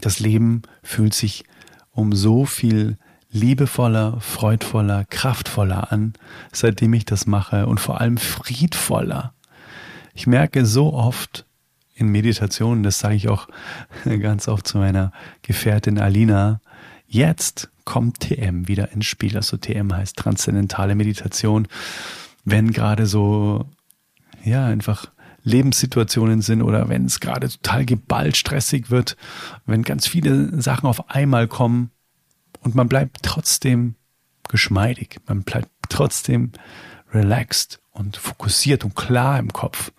das 0.00 0.20
Leben 0.20 0.62
fühlt 0.82 1.14
sich 1.14 1.44
um 1.90 2.12
so 2.12 2.44
viel 2.44 2.98
liebevoller, 3.30 4.20
freudvoller, 4.20 5.04
kraftvoller 5.04 5.92
an, 5.92 6.14
seitdem 6.52 6.92
ich 6.94 7.04
das 7.04 7.26
mache 7.26 7.66
und 7.66 7.80
vor 7.80 8.00
allem 8.00 8.16
friedvoller. 8.16 9.34
Ich 10.14 10.26
merke 10.26 10.64
so 10.64 10.92
oft 10.94 11.44
in 11.94 12.08
Meditationen, 12.08 12.82
das 12.82 12.98
sage 12.98 13.16
ich 13.16 13.28
auch 13.28 13.48
ganz 14.20 14.48
oft 14.48 14.66
zu 14.66 14.78
meiner 14.78 15.12
Gefährtin 15.42 15.98
Alina, 15.98 16.60
jetzt 17.06 17.70
kommt 17.84 18.20
TM 18.20 18.66
wieder 18.66 18.92
ins 18.92 19.06
Spiel. 19.06 19.36
Also 19.36 19.56
TM 19.56 19.92
heißt 19.92 20.16
transzendentale 20.16 20.94
Meditation. 20.94 21.68
Wenn 22.44 22.72
gerade 22.72 23.06
so, 23.06 23.68
ja, 24.42 24.66
einfach 24.66 25.06
Lebenssituationen 25.42 26.40
sind 26.40 26.62
oder 26.62 26.88
wenn 26.88 27.04
es 27.04 27.20
gerade 27.20 27.48
total 27.48 27.84
geballt 27.84 28.36
stressig 28.36 28.90
wird, 28.90 29.16
wenn 29.66 29.82
ganz 29.82 30.06
viele 30.06 30.60
Sachen 30.62 30.88
auf 30.88 31.10
einmal 31.10 31.48
kommen, 31.48 31.90
und 32.64 32.74
man 32.74 32.88
bleibt 32.88 33.18
trotzdem 33.22 33.94
geschmeidig, 34.48 35.20
man 35.26 35.42
bleibt 35.42 35.68
trotzdem 35.90 36.52
relaxed 37.12 37.80
und 37.94 38.18
fokussiert 38.18 38.84
und 38.84 38.94
klar 38.94 39.38
im 39.38 39.52
Kopf. 39.52 39.92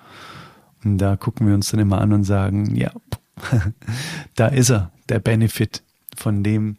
Und 0.83 0.99
da 0.99 1.15
gucken 1.15 1.47
wir 1.47 1.55
uns 1.55 1.71
dann 1.71 1.79
immer 1.79 1.99
an 1.99 2.13
und 2.13 2.23
sagen, 2.23 2.75
ja, 2.75 2.91
da 4.35 4.47
ist 4.47 4.69
er, 4.69 4.91
der 5.09 5.19
Benefit 5.19 5.83
von 6.15 6.43
dem, 6.43 6.77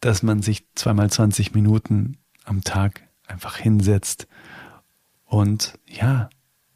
dass 0.00 0.22
man 0.22 0.42
sich 0.42 0.64
zweimal 0.74 1.10
20 1.10 1.54
Minuten 1.54 2.16
am 2.44 2.62
Tag 2.62 3.02
einfach 3.26 3.56
hinsetzt 3.58 4.26
und 5.26 5.78
ja, 5.86 6.30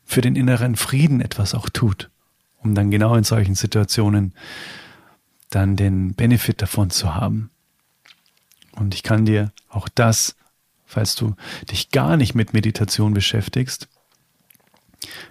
für 0.05 0.21
den 0.21 0.37
inneren 0.37 0.77
Frieden 0.77 1.21
etwas 1.21 1.55
auch 1.55 1.69
tut, 1.71 2.11
um 2.59 2.75
dann 2.75 2.91
genau 2.91 3.15
in 3.15 3.25
solchen 3.25 3.55
Situationen 3.55 4.35
dann 5.49 5.77
den 5.77 6.15
Benefit 6.15 6.61
davon 6.61 6.91
zu 6.91 7.15
haben. 7.15 7.51
Und 8.73 8.95
ich 8.95 9.03
kann 9.03 9.25
dir 9.25 9.53
auch 9.69 9.89
das, 9.89 10.37
falls 10.93 11.15
du 11.15 11.35
dich 11.71 11.91
gar 11.91 12.17
nicht 12.17 12.35
mit 12.35 12.53
Meditation 12.53 13.15
beschäftigst, 13.15 13.89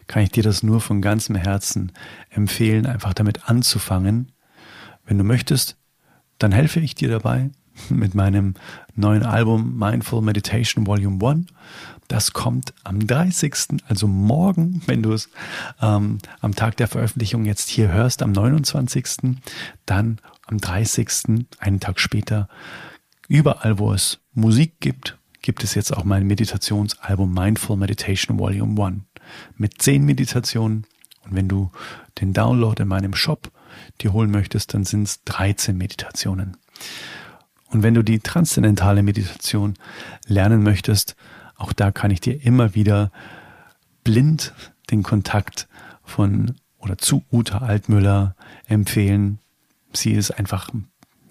kann 0.07 0.23
ich 0.23 0.31
dir 0.31 0.43
das 0.43 0.63
nur 0.63 0.81
von 0.81 1.01
ganzem 1.01 1.35
Herzen 1.35 1.93
empfehlen, 2.29 2.85
einfach 2.85 3.13
damit 3.13 3.49
anzufangen. 3.49 4.31
Wenn 5.05 5.17
du 5.17 5.23
möchtest, 5.23 5.77
dann 6.39 6.51
helfe 6.51 6.79
ich 6.79 6.95
dir 6.95 7.09
dabei 7.09 7.51
mit 7.89 8.15
meinem 8.15 8.55
neuen 8.95 9.23
Album 9.23 9.77
Mindful 9.77 10.21
Meditation 10.21 10.87
Volume 10.87 11.25
1. 11.25 11.45
Das 12.07 12.33
kommt 12.33 12.73
am 12.83 13.07
30., 13.07 13.53
also 13.87 14.07
morgen, 14.07 14.81
wenn 14.87 15.03
du 15.03 15.13
es 15.13 15.29
ähm, 15.81 16.17
am 16.41 16.55
Tag 16.55 16.75
der 16.77 16.87
Veröffentlichung 16.87 17.45
jetzt 17.45 17.69
hier 17.69 17.91
hörst, 17.91 18.23
am 18.23 18.31
29., 18.31 19.37
dann 19.85 20.19
am 20.47 20.57
30., 20.57 21.45
einen 21.59 21.79
Tag 21.79 21.99
später, 21.99 22.49
Überall, 23.31 23.79
wo 23.79 23.93
es 23.93 24.19
Musik 24.33 24.81
gibt, 24.81 25.17
gibt 25.41 25.63
es 25.63 25.73
jetzt 25.75 25.95
auch 25.95 26.03
mein 26.03 26.27
Meditationsalbum 26.27 27.33
Mindful 27.33 27.77
Meditation 27.77 28.39
Volume 28.39 28.83
1 28.83 29.01
mit 29.57 29.81
zehn 29.81 30.03
Meditationen. 30.05 30.85
Und 31.23 31.35
wenn 31.35 31.47
du 31.47 31.71
den 32.19 32.33
Download 32.33 32.81
in 32.81 32.87
meinem 32.87 33.13
Shop 33.13 33.51
dir 34.01 34.13
holen 34.13 34.31
möchtest, 34.31 34.73
dann 34.73 34.83
sind 34.83 35.03
es 35.03 35.23
13 35.23 35.77
Meditationen. 35.77 36.57
Und 37.69 37.83
wenn 37.83 37.93
du 37.93 38.03
die 38.03 38.19
transzendentale 38.19 39.01
Meditation 39.01 39.75
lernen 40.27 40.61
möchtest, 40.63 41.15
auch 41.55 41.73
da 41.73 41.91
kann 41.91 42.11
ich 42.11 42.19
dir 42.19 42.43
immer 42.43 42.75
wieder 42.75 43.11
blind 44.03 44.53
den 44.89 45.03
Kontakt 45.03 45.67
von 46.03 46.55
oder 46.79 46.97
zu 46.97 47.23
Uta 47.31 47.59
Altmüller 47.59 48.35
empfehlen. 48.65 49.39
Sie 49.93 50.11
ist 50.11 50.31
einfach 50.31 50.69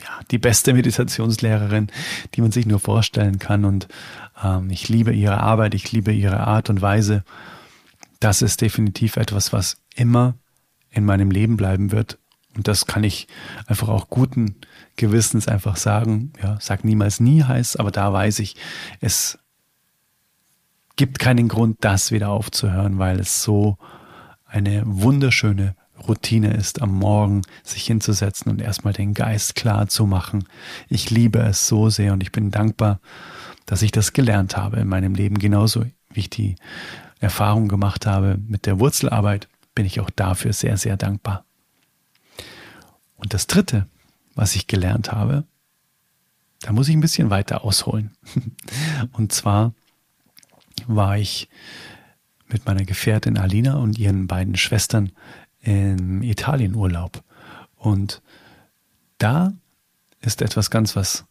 ja, 0.03 0.21
die 0.31 0.39
beste 0.39 0.73
Meditationslehrerin, 0.73 1.89
die 2.35 2.41
man 2.41 2.53
sich 2.53 2.67
nur 2.67 2.81
vorstellen 2.81 3.39
kann. 3.39 3.65
Und 3.65 3.89
ähm, 4.43 4.71
ich 4.71 4.89
liebe 4.89 5.13
ihre 5.13 5.41
Arbeit, 5.41 5.75
ich 5.75 5.93
liebe 5.93 6.13
ihre 6.13 6.41
Art 6.41 6.71
und 6.71 6.83
Weise. 6.83 7.25
Das 8.19 8.43
ist 8.43 8.61
definitiv 8.61 9.17
etwas, 9.17 9.53
was 9.53 9.77
immer 9.95 10.35
in 10.91 11.05
meinem 11.05 11.31
Leben 11.31 11.57
bleiben 11.57 11.93
wird. 11.93 12.19
Und 12.57 12.67
das 12.67 12.87
kann 12.87 13.05
ich 13.05 13.29
einfach 13.67 13.89
auch 13.89 14.09
guten 14.11 14.57
Gewissens 14.97 15.47
einfach 15.47 15.77
sagen. 15.77 16.33
Ja, 16.43 16.59
sag 16.61 16.85
niemals 16.85 17.21
nie 17.21 17.43
heißt, 17.43 17.79
aber 17.79 17.91
da 17.91 18.13
weiß 18.13 18.41
ich, 18.41 18.57
es 19.01 19.39
gibt 20.97 21.19
keinen 21.19 21.49
Grund, 21.49 21.79
das 21.81 22.11
wieder 22.11 22.31
aufzuhören, 22.31 22.99
weil 22.99 23.21
es 23.21 23.43
so 23.43 23.79
eine 24.47 24.83
wunderschöne 24.85 25.77
Routine 26.07 26.53
ist, 26.55 26.83
am 26.83 26.95
Morgen 26.95 27.43
sich 27.63 27.85
hinzusetzen 27.85 28.51
und 28.51 28.61
erstmal 28.61 28.93
den 28.93 29.15
Geist 29.15 29.55
klar 29.55 29.89
zu 29.89 30.07
machen. 30.07 30.45
Ich 30.89 31.11
liebe 31.11 31.41
es 31.41 31.67
so 31.67 31.91
sehr 31.91 32.13
und 32.13 32.23
ich 32.23 32.33
bin 32.33 32.51
dankbar, 32.51 33.01
dass 33.67 33.83
ich 33.83 33.93
das 33.93 34.13
gelernt 34.13 34.57
habe 34.57 34.79
in 34.79 34.89
meinem 34.89 35.15
Leben. 35.15 35.39
Genauso 35.39 35.85
wie 36.11 36.21
ich 36.21 36.31
die 36.31 36.57
Erfahrung 37.21 37.69
gemacht 37.69 38.07
habe 38.07 38.39
mit 38.49 38.67
der 38.67 38.81
Wurzelarbeit, 38.81 39.49
bin 39.75 39.87
ich 39.87 40.01
auch 40.01 40.11
dafür 40.11 40.53
sehr, 40.53 40.77
sehr 40.77 40.97
dankbar. 40.97 41.45
Und 43.17 43.35
das 43.35 43.47
Dritte, 43.47 43.87
was 44.35 44.57
ich 44.57 44.67
gelernt 44.67 45.13
habe, 45.13 45.45
da 46.63 46.73
muss 46.73 46.89
ich 46.89 46.95
ein 46.95 47.01
bisschen 47.01 47.31
weiter 47.31 47.65
ausholen. 47.65 48.11
Und 49.13 49.33
zwar 49.33 49.73
war 50.87 51.19
ich 51.19 51.49
mit 52.49 52.67
meiner 52.67 52.85
Gefährtin 52.85 53.39
Alina 53.39 53.77
und 53.77 53.99
ihren 53.99 54.27
beiden 54.27 54.57
Schwestern 54.57 55.13
im 55.61 56.23
Italienurlaub. 56.23 57.23
Und 57.77 58.23
da 59.19 59.53
ist 60.21 60.43
etwas 60.43 60.71
ganz 60.71 60.97
was, 60.97 61.25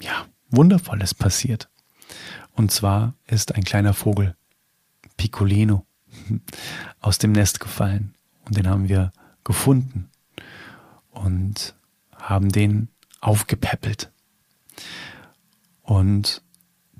ja, 0.00 0.26
Wundervolles 0.50 1.14
passiert. 1.14 1.68
Und 2.52 2.70
zwar 2.70 3.14
ist 3.26 3.54
ein 3.54 3.64
kleiner 3.64 3.94
Vogel, 3.94 4.34
Piccolino, 5.16 5.86
aus 7.00 7.18
dem 7.18 7.32
Nest 7.32 7.60
gefallen. 7.60 8.14
Und 8.44 8.56
den 8.56 8.68
haben 8.68 8.88
wir 8.88 9.12
gefunden 9.44 10.08
und 11.10 11.74
haben 12.16 12.50
den 12.50 12.88
aufgepäppelt. 13.20 14.10
Und 15.82 16.42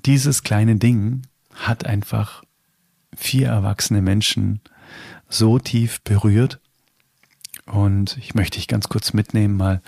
dieses 0.05 0.43
kleine 0.43 0.75
Ding 0.77 1.23
hat 1.53 1.85
einfach 1.85 2.43
vier 3.15 3.47
erwachsene 3.47 4.01
Menschen 4.01 4.61
so 5.29 5.59
tief 5.59 6.01
berührt. 6.01 6.59
Und 7.65 8.17
ich 8.17 8.35
möchte 8.35 8.57
dich 8.57 8.67
ganz 8.67 8.89
kurz 8.89 9.13
mitnehmen, 9.13 9.55
mal, 9.55 9.81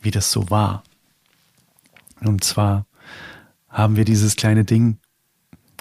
wie 0.00 0.10
das 0.10 0.30
so 0.30 0.50
war. 0.50 0.84
Und 2.20 2.44
zwar 2.44 2.86
haben 3.68 3.96
wir 3.96 4.04
dieses 4.04 4.36
kleine 4.36 4.64
Ding 4.64 4.98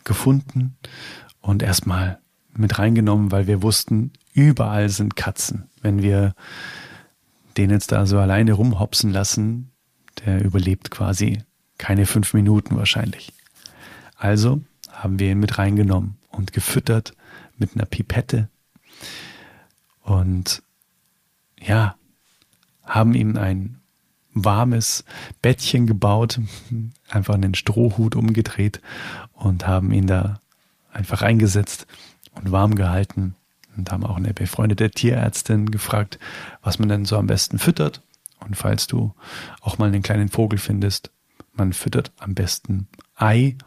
gefunden 0.04 0.76
und 1.42 1.62
erstmal 1.62 2.20
mit 2.56 2.80
reingenommen, 2.80 3.32
weil 3.32 3.48
wir 3.48 3.62
wussten, 3.62 4.12
überall 4.34 4.90
sind 4.90 5.16
Katzen. 5.16 5.70
Wenn 5.82 6.02
wir 6.02 6.34
den 7.58 7.70
jetzt 7.70 7.92
da 7.92 8.06
so 8.06 8.20
alleine 8.20 8.54
rumhopsen 8.54 9.12
lassen, 9.12 9.72
der 10.26 10.44
überlebt 10.44 10.92
quasi 10.92 11.44
keine 11.78 12.06
fünf 12.06 12.34
Minuten 12.34 12.76
wahrscheinlich. 12.76 13.34
Also 14.16 14.62
haben 14.92 15.20
wir 15.20 15.32
ihn 15.32 15.40
mit 15.40 15.58
reingenommen 15.58 16.18
und 16.30 16.54
gefüttert 16.54 17.14
mit 17.58 17.76
einer 17.76 17.86
Pipette 17.86 18.50
und 20.04 20.62
ja, 21.60 21.96
haben 22.84 23.14
ihm 23.16 23.38
ein 23.38 23.80
warmes 24.34 25.04
Bettchen 25.42 25.88
gebaut, 25.88 26.40
einfach 27.10 27.36
einen 27.36 27.56
Strohhut 27.56 28.16
umgedreht 28.16 28.82
und 29.34 29.68
haben 29.68 29.92
ihn 29.92 30.08
da 30.08 30.40
einfach 30.92 31.22
reingesetzt 31.22 31.88
und 32.36 32.52
warm 32.52 32.76
gehalten 32.76 33.36
und 33.76 33.92
haben 33.92 34.06
auch 34.06 34.18
eine 34.18 34.34
befreundete 34.34 34.92
Tierärztin 34.92 35.72
gefragt, 35.72 36.20
was 36.62 36.80
man 36.80 36.90
denn 36.90 37.06
so 37.06 37.18
am 37.18 37.28
besten 37.28 37.58
füttert. 37.58 38.02
Und 38.40 38.56
falls 38.56 38.88
du 38.88 39.14
auch 39.62 39.78
mal 39.78 39.88
einen 39.88 40.04
kleinen 40.04 40.30
Vogel 40.30 40.60
findest, 40.60 41.12
man 41.54 41.74
füttert 41.74 42.12
am 42.20 42.36
besten 42.36 42.88
Ei 43.16 43.58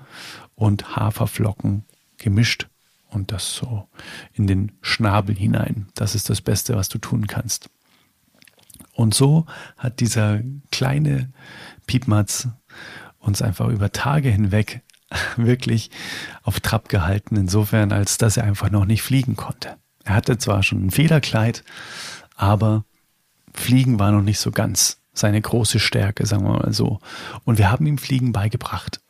und 0.55 0.97
Haferflocken 0.97 1.85
gemischt 2.19 2.69
und 3.16 3.32
das 3.32 3.54
so 3.54 3.88
in 4.35 4.46
den 4.46 4.73
Schnabel 4.82 5.35
hinein. 5.35 5.88
Das 5.94 6.14
ist 6.14 6.30
das 6.30 6.40
Beste, 6.40 6.76
was 6.76 6.88
du 6.88 6.99
tun 6.99 7.26
kannst. 7.26 7.70
Und 8.92 9.14
so 9.14 9.46
hat 9.76 10.00
dieser 10.00 10.40
kleine 10.70 11.32
Piepmatz 11.87 12.49
uns 13.18 13.42
einfach 13.42 13.68
über 13.68 13.90
Tage 13.90 14.28
hinweg 14.28 14.82
wirklich 15.37 15.90
auf 16.42 16.61
Trab 16.61 16.88
gehalten, 16.88 17.37
insofern, 17.37 17.92
als 17.92 18.18
dass 18.18 18.37
er 18.37 18.44
einfach 18.44 18.70
noch 18.70 18.85
nicht 18.85 19.02
fliegen 19.02 19.37
konnte. 19.37 19.76
Er 20.04 20.14
hatte 20.14 20.38
zwar 20.38 20.62
schon 20.62 20.87
ein 20.87 20.90
Federkleid, 20.90 21.64
aber 22.37 22.85
Fliegen 23.52 23.99
war 23.99 24.12
noch 24.12 24.23
nicht 24.23 24.38
so 24.38 24.50
ganz 24.52 25.00
seine 25.12 25.40
große 25.40 25.80
Stärke, 25.80 26.26
sagen 26.26 26.44
wir 26.44 26.58
mal 26.58 26.73
so. 26.73 27.00
Und 27.44 27.58
wir 27.58 27.70
haben 27.70 27.87
ihm 27.87 27.99
Fliegen 27.99 28.32
beigebracht. 28.32 29.00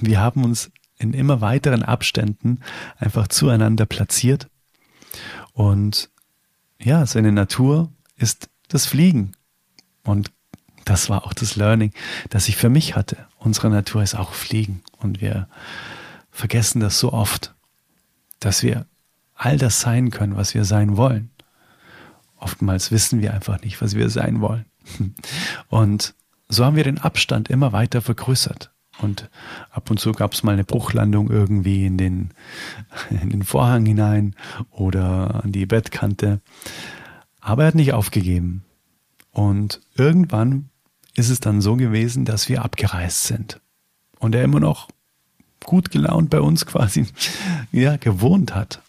Wir 0.00 0.20
haben 0.20 0.42
uns 0.44 0.72
in 0.98 1.12
immer 1.12 1.40
weiteren 1.40 1.82
Abständen 1.82 2.60
einfach 2.96 3.28
zueinander 3.28 3.86
platziert. 3.86 4.48
Und 5.52 6.10
ja, 6.80 7.06
seine 7.06 7.32
Natur 7.32 7.92
ist 8.16 8.48
das 8.68 8.86
Fliegen. 8.86 9.32
Und 10.04 10.32
das 10.84 11.08
war 11.08 11.24
auch 11.24 11.32
das 11.32 11.56
Learning, 11.56 11.92
das 12.30 12.48
ich 12.48 12.56
für 12.56 12.68
mich 12.68 12.94
hatte. 12.94 13.26
Unsere 13.38 13.70
Natur 13.70 14.02
ist 14.02 14.14
auch 14.14 14.32
Fliegen. 14.32 14.82
Und 14.98 15.20
wir 15.20 15.48
vergessen 16.30 16.80
das 16.80 16.98
so 16.98 17.12
oft, 17.12 17.54
dass 18.40 18.62
wir 18.62 18.86
all 19.34 19.56
das 19.56 19.80
sein 19.80 20.10
können, 20.10 20.36
was 20.36 20.54
wir 20.54 20.64
sein 20.64 20.96
wollen. 20.96 21.30
Oftmals 22.38 22.90
wissen 22.90 23.22
wir 23.22 23.32
einfach 23.32 23.60
nicht, 23.62 23.80
was 23.80 23.94
wir 23.94 24.10
sein 24.10 24.40
wollen. 24.40 24.66
Und 25.68 26.14
so 26.48 26.64
haben 26.64 26.76
wir 26.76 26.84
den 26.84 26.98
Abstand 26.98 27.48
immer 27.48 27.72
weiter 27.72 28.02
vergrößert. 28.02 28.73
Und 28.98 29.28
ab 29.70 29.90
und 29.90 29.98
zu 29.98 30.12
gab 30.12 30.32
es 30.32 30.42
mal 30.42 30.52
eine 30.52 30.64
Bruchlandung 30.64 31.30
irgendwie 31.30 31.86
in 31.86 31.98
den, 31.98 32.30
in 33.10 33.30
den 33.30 33.42
Vorhang 33.42 33.84
hinein 33.86 34.34
oder 34.70 35.42
an 35.44 35.52
die 35.52 35.66
Bettkante. 35.66 36.40
Aber 37.40 37.62
er 37.62 37.68
hat 37.68 37.74
nicht 37.74 37.92
aufgegeben. 37.92 38.64
Und 39.32 39.80
irgendwann 39.96 40.70
ist 41.14 41.28
es 41.28 41.40
dann 41.40 41.60
so 41.60 41.76
gewesen, 41.76 42.24
dass 42.24 42.48
wir 42.48 42.64
abgereist 42.64 43.24
sind. 43.24 43.60
Und 44.18 44.34
er 44.34 44.44
immer 44.44 44.60
noch 44.60 44.88
gut 45.64 45.90
gelaunt 45.90 46.30
bei 46.30 46.40
uns 46.40 46.66
quasi 46.66 47.06
ja, 47.72 47.96
gewohnt 47.96 48.54
hat. 48.54 48.80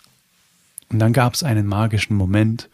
Und 0.90 1.00
dann 1.00 1.14
gab 1.14 1.34
es 1.34 1.44
einen 1.44 1.66
magischen 1.66 2.16
Moment, 2.16 2.70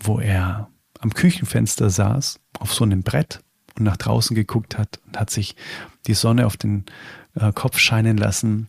wo 0.00 0.18
er 0.18 0.70
am 0.98 1.12
Küchenfenster 1.12 1.90
saß, 1.90 2.40
auf 2.58 2.74
so 2.74 2.84
einem 2.84 3.02
Brett 3.02 3.42
und 3.80 3.86
nach 3.86 3.96
draußen 3.96 4.36
geguckt 4.36 4.78
hat 4.78 5.00
und 5.06 5.18
hat 5.18 5.30
sich 5.30 5.56
die 6.06 6.14
Sonne 6.14 6.46
auf 6.46 6.56
den 6.56 6.84
äh, 7.34 7.52
Kopf 7.52 7.78
scheinen 7.78 8.16
lassen 8.16 8.68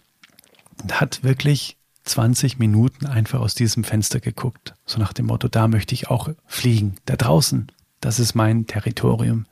und 0.81 0.99
hat 0.99 1.23
wirklich 1.23 1.77
20 2.03 2.57
Minuten 2.57 3.05
einfach 3.05 3.39
aus 3.39 3.53
diesem 3.53 3.83
Fenster 3.83 4.19
geguckt. 4.19 4.73
So 4.85 4.99
nach 4.99 5.13
dem 5.13 5.27
Motto, 5.27 5.47
da 5.47 5.67
möchte 5.67 5.93
ich 5.93 6.09
auch 6.09 6.29
fliegen. 6.47 6.95
Da 7.05 7.15
draußen, 7.15 7.71
das 7.99 8.19
ist 8.19 8.33
mein 8.33 8.65
Territorium. 8.65 9.45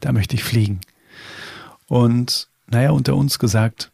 Da 0.00 0.12
möchte 0.12 0.34
ich 0.34 0.44
fliegen. 0.44 0.80
Und 1.86 2.48
naja, 2.66 2.90
unter 2.90 3.16
uns 3.16 3.38
gesagt, 3.38 3.92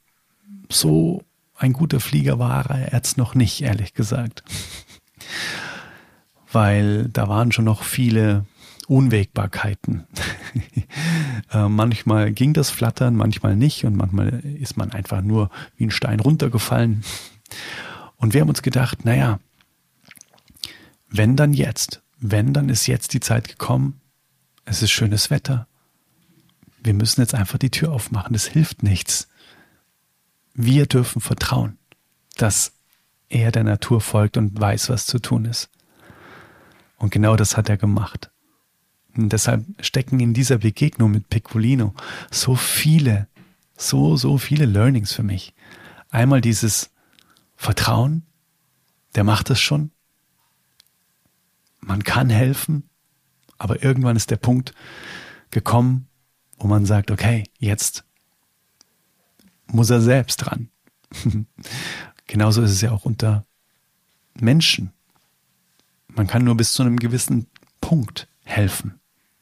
so 0.69 1.23
ein 1.57 1.73
guter 1.73 1.99
Flieger 1.99 2.39
war 2.39 2.71
er 2.71 2.93
jetzt 2.93 3.19
noch 3.19 3.35
nicht, 3.35 3.63
ehrlich 3.63 3.95
gesagt. 3.95 4.45
Weil 6.53 7.09
da 7.09 7.29
waren 7.29 7.51
schon 7.51 7.65
noch 7.65 7.83
viele 7.83 8.47
Unwägbarkeiten. 8.87 10.07
äh, 11.53 11.69
manchmal 11.69 12.33
ging 12.33 12.53
das 12.53 12.71
Flattern, 12.71 13.17
manchmal 13.17 13.57
nicht 13.57 13.85
und 13.85 13.97
manchmal 13.97 14.41
ist 14.41 14.77
man 14.77 14.93
einfach 14.93 15.23
nur 15.23 15.51
wie 15.77 15.87
ein 15.87 15.91
Stein 15.91 16.21
runtergefallen. 16.21 17.05
Und 18.17 18.35
wir 18.35 18.41
haben 18.41 18.49
uns 18.49 18.63
gedacht, 18.63 19.05
naja, 19.05 19.39
wenn 21.09 21.37
dann 21.37 21.53
jetzt, 21.53 22.03
wenn 22.19 22.53
dann 22.53 22.69
ist 22.69 22.87
jetzt 22.87 23.15
die 23.15 23.21
Zeit 23.21 23.49
gekommen, 23.49 24.01
es 24.65 24.83
ist 24.83 24.91
schönes 24.91 25.31
Wetter, 25.31 25.67
wir 26.83 26.95
müssen 26.95 27.21
jetzt 27.21 27.35
einfach 27.35 27.59
die 27.59 27.71
Tür 27.71 27.93
aufmachen, 27.93 28.33
das 28.33 28.47
hilft 28.47 28.83
nichts. 28.83 29.29
Wir 30.55 30.87
dürfen 30.87 31.21
vertrauen, 31.21 31.79
dass 32.37 32.73
er 33.29 33.53
der 33.53 33.65
Natur 33.65 34.01
folgt 34.01 34.37
und 34.37 34.59
weiß, 34.59 34.89
was 34.89 35.07
zu 35.07 35.19
tun 35.19 35.45
ist. 35.45 35.71
Und 36.97 37.11
genau 37.11 37.37
das 37.37 37.57
hat 37.57 37.69
er 37.69 37.77
gemacht. 37.77 38.31
Und 39.19 39.33
deshalb 39.33 39.67
stecken 39.85 40.21
in 40.21 40.33
dieser 40.33 40.59
Begegnung 40.59 41.11
mit 41.11 41.29
Piccolino 41.29 41.93
so 42.31 42.55
viele, 42.55 43.27
so, 43.77 44.17
so 44.17 44.39
viele 44.39 44.65
Learnings 44.65 45.13
für 45.13 45.25
mich. 45.25 45.55
Einmal 46.09 46.41
dieses 46.41 46.91
Vertrauen, 47.57 48.23
der 49.17 49.25
macht 49.25 49.51
das 49.51 49.61
schon. 49.61 49.91
Man 51.81 52.05
kann 52.05 52.31
helfen, 52.31 52.89
aber 53.59 53.83
irgendwann 53.83 54.15
ist 54.15 54.31
der 54.31 54.37
Punkt 54.37 54.73
gekommen, 55.51 56.07
wo 56.57 56.69
man 56.69 56.87
sagt, 56.87 57.11
okay, 57.11 57.43
jetzt 57.59 58.05
muss 59.67 59.91
er 59.91 60.01
selbst 60.01 60.37
dran. 60.37 60.71
Genauso 62.29 62.63
ist 62.63 62.71
es 62.71 62.83
ja 62.83 62.93
auch 62.93 63.05
unter 63.05 63.45
Menschen. 64.35 64.93
Man 66.07 66.29
kann 66.29 66.45
nur 66.45 66.57
bis 66.57 66.73
zu 66.73 66.83
einem 66.83 66.99
gewissen 66.99 67.49
Punkt 67.81 68.29
helfen. 68.45 68.98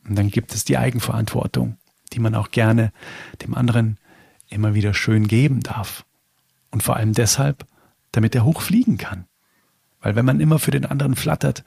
Und 0.09 0.17
dann 0.17 0.31
gibt 0.31 0.55
es 0.55 0.65
die 0.65 0.79
Eigenverantwortung, 0.79 1.77
die 2.13 2.21
man 2.21 2.35
auch 2.35 2.51
gerne 2.51 2.93
dem 3.43 3.55
anderen 3.55 3.99
immer 4.49 4.75
wieder 4.75 4.95
schön 4.95 5.27
geben 5.27 5.61
darf. 5.61 6.05
Und 6.71 6.83
vor 6.83 6.97
allem 6.97 7.13
deshalb, 7.13 7.67
damit 8.13 8.35
er 8.35 8.45
hochfliegen 8.45 8.99
kann. 8.99 9.27
Weil 10.01 10.15
wenn 10.15 10.25
man 10.25 10.41
immer 10.41 10.59
für 10.59 10.71
den 10.71 10.87
anderen 10.87 11.17
flattert, 11.17 11.65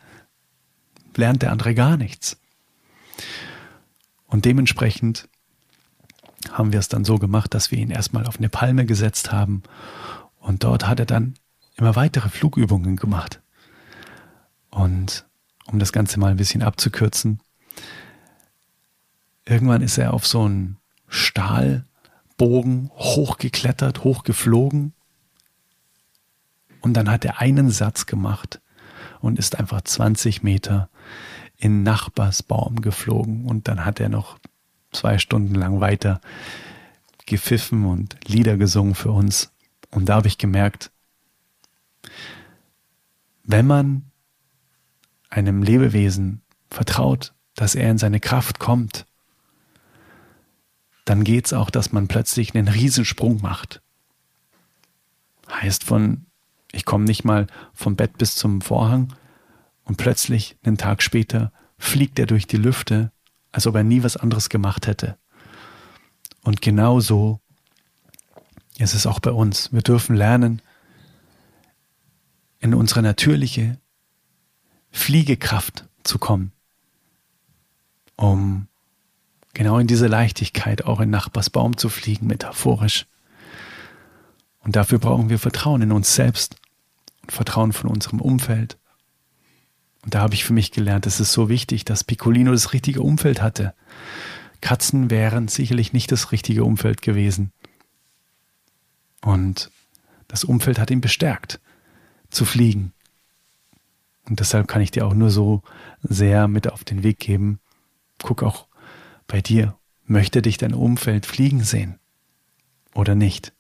lernt 1.16 1.42
der 1.42 1.52
andere 1.52 1.76
gar 1.76 1.98
nichts. 1.98 2.40
Und 4.28 4.46
dementsprechend 4.46 5.28
haben 6.52 6.72
wir 6.72 6.80
es 6.80 6.88
dann 6.88 7.04
so 7.04 7.18
gemacht, 7.18 7.54
dass 7.54 7.72
wir 7.72 7.80
ihn 7.80 7.92
erstmal 7.92 8.26
auf 8.26 8.38
eine 8.38 8.50
Palme 8.50 8.86
gesetzt 8.86 9.32
haben 9.32 9.64
und 10.40 10.64
dort 10.64 10.88
hat 10.88 11.00
er 11.00 11.06
dann 11.06 11.34
immer 11.76 11.96
weitere 11.96 12.30
Flugübungen 12.30 12.96
gemacht. 12.96 13.42
Und 14.70 15.26
um 15.66 15.80
das 15.80 15.92
Ganze 15.92 16.20
mal 16.20 16.32
ein 16.32 16.38
bisschen 16.38 16.62
abzukürzen, 16.62 17.42
Irgendwann 19.50 19.82
ist 19.82 19.98
er 19.98 20.14
auf 20.14 20.28
so 20.28 20.44
einen 20.44 20.78
Stahlbogen 21.08 22.92
hochgeklettert, 22.94 24.04
hochgeflogen. 24.04 24.94
Und 26.82 26.94
dann 26.94 27.10
hat 27.10 27.26
er 27.26 27.42
einen 27.42 27.72
Satz 27.72 28.06
gemacht 28.06 28.62
und 29.22 29.40
ist 29.40 29.58
einfach 29.58 29.82
20 29.82 30.44
Meter 30.44 30.88
in 31.58 31.82
Nachbarsbaum 31.82 32.82
geflogen. 32.82 33.46
Und 33.46 33.68
dann 33.68 33.86
hat 33.86 34.00
er 34.00 34.10
noch 34.10 34.38
zwei 34.92 35.18
Stunden 35.18 35.56
lang 35.56 35.82
weiter 35.82 36.22
gepfiffen 37.26 37.86
und 37.86 38.18
Lieder 38.28 38.56
gesungen 38.56 38.94
für 38.94 39.12
uns. 39.12 39.52
Und 39.90 40.10
da 40.10 40.18
habe 40.18 40.28
ich 40.28 40.38
gemerkt, 40.38 40.92
wenn 43.44 43.66
man 43.66 44.12
einem 45.32 45.64
Lebewesen 45.64 46.44
vertraut, 46.70 47.34
dass 47.56 47.74
er 47.74 47.90
in 47.90 47.98
seine 47.98 48.20
Kraft 48.20 48.60
kommt, 48.60 49.08
dann 51.10 51.24
geht's 51.24 51.54
auch, 51.54 51.72
dass 51.72 51.92
man 51.92 52.08
plötzlich 52.08 52.54
einen 52.54 52.68
Riesensprung 52.68 53.42
macht. 53.42 53.82
Heißt 55.52 55.84
von, 55.84 56.28
ich 56.72 56.86
komme 56.86 57.06
nicht 57.06 57.24
mal 57.24 57.48
vom 57.74 57.96
Bett 57.96 58.20
bis 58.20 58.36
zum 58.36 58.62
Vorhang 58.62 59.16
und 59.86 59.98
plötzlich, 59.98 60.56
einen 60.62 60.78
Tag 60.78 61.02
später, 61.02 61.52
fliegt 61.80 62.20
er 62.20 62.28
durch 62.28 62.46
die 62.46 62.58
Lüfte, 62.58 63.12
als 63.52 63.66
ob 63.66 63.74
er 63.74 63.84
nie 63.84 64.04
was 64.04 64.18
anderes 64.18 64.50
gemacht 64.50 64.86
hätte. 64.86 65.18
Und 66.44 66.62
genau 66.62 67.00
so 67.00 67.40
ist 68.78 68.94
es 68.94 69.08
auch 69.08 69.20
bei 69.20 69.32
uns. 69.32 69.74
Wir 69.74 69.82
dürfen 69.82 70.16
lernen, 70.16 70.62
in 72.60 72.76
unsere 72.76 73.02
natürliche 73.02 73.80
Fliegekraft 74.92 75.86
zu 76.04 76.20
kommen, 76.20 76.52
um 78.16 78.69
genau 79.54 79.80
in 79.80 79.88
diese 79.88 80.08
Leichtigkeit 80.08 80.86
auch 80.86 81.00
in 81.00 81.10
Nachbarsbaum 81.10 81.78
zu 81.78 81.90
fliegen, 81.90 82.28
metaphorisch. 82.28 83.06
Und 84.62 84.76
dafür 84.76 85.00
brauchen 85.00 85.30
wir 85.30 85.40
Vertrauen 85.40 85.82
in 85.82 85.92
uns 85.92 86.14
selbst 86.14 86.56
und 87.24 87.32
Vertrauen 87.32 87.74
von 87.74 87.90
unserem 87.90 88.22
Umfeld. 88.22 88.78
Und 90.04 90.14
da 90.14 90.22
habe 90.22 90.34
ich 90.34 90.46
für 90.46 90.54
mich 90.54 90.72
gelernt, 90.72 91.06
es 91.08 91.20
ist 91.20 91.34
so 91.34 91.50
wichtig, 91.50 91.86
dass 91.86 92.04
Piccolino 92.04 92.52
das 92.52 92.74
richtige 92.74 93.02
Umfeld 93.02 93.42
hatte. 93.42 93.74
Katzen 94.62 95.10
wären 95.10 95.48
sicherlich 95.48 95.94
nicht 95.94 96.12
das 96.12 96.32
richtige 96.32 96.64
Umfeld 96.64 97.02
gewesen. 97.02 97.52
Und 99.22 99.72
das 100.28 100.44
Umfeld 100.44 100.80
hat 100.80 100.92
ihn 100.92 101.02
bestärkt, 101.02 101.60
zu 102.30 102.46
fliegen. 102.46 102.94
Und 104.28 104.40
deshalb 104.40 104.68
kann 104.68 104.82
ich 104.82 104.92
dir 104.92 105.06
auch 105.06 105.14
nur 105.14 105.32
so 105.32 105.64
sehr 106.04 106.48
mit 106.48 106.72
auf 106.72 106.84
den 106.84 107.04
Weg 107.04 107.20
geben. 107.20 107.60
Guck 108.22 108.44
auch 108.44 108.69
bei 109.30 109.40
dir. 109.40 109.78
Möchte 110.06 110.42
dich 110.42 110.58
dein 110.58 110.74
Umfeld 110.74 111.26
fliegen 111.26 111.64
sehen? 111.64 112.00
Oder 112.94 113.16
nicht? 113.16 113.54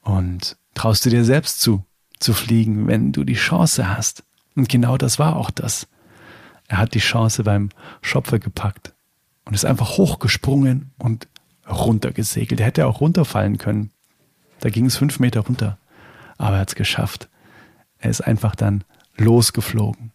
Und 0.00 0.56
traust 0.72 1.04
du 1.04 1.10
dir 1.10 1.24
selbst 1.24 1.60
zu, 1.60 1.84
zu 2.18 2.32
fliegen, 2.32 2.86
wenn 2.86 3.12
du 3.12 3.24
die 3.24 3.34
Chance 3.34 3.94
hast? 3.94 4.24
Und 4.54 4.70
genau 4.70 4.96
das 4.96 5.18
war 5.18 5.36
auch 5.36 5.50
das. 5.50 5.86
Er 6.68 6.78
hat 6.78 6.94
die 6.94 7.00
Chance 7.00 7.44
beim 7.44 7.68
Schopfer 8.00 8.38
gepackt 8.38 8.94
und 9.44 9.54
ist 9.54 9.64
einfach 9.64 9.98
hochgesprungen 9.98 10.92
und 10.98 11.28
runtergesegelt. 11.68 12.60
Er 12.60 12.66
hätte 12.66 12.86
auch 12.86 13.00
runterfallen 13.00 13.58
können. 13.58 13.90
Da 14.60 14.70
ging 14.70 14.86
es 14.86 14.96
fünf 14.96 15.18
Meter 15.18 15.40
runter. 15.40 15.78
Aber 16.36 16.56
er 16.56 16.60
hat 16.60 16.68
es 16.68 16.74
geschafft. 16.74 17.28
Er 17.98 18.10
ist 18.10 18.20
einfach 18.20 18.54
dann 18.54 18.84
losgeflogen. 19.16 20.12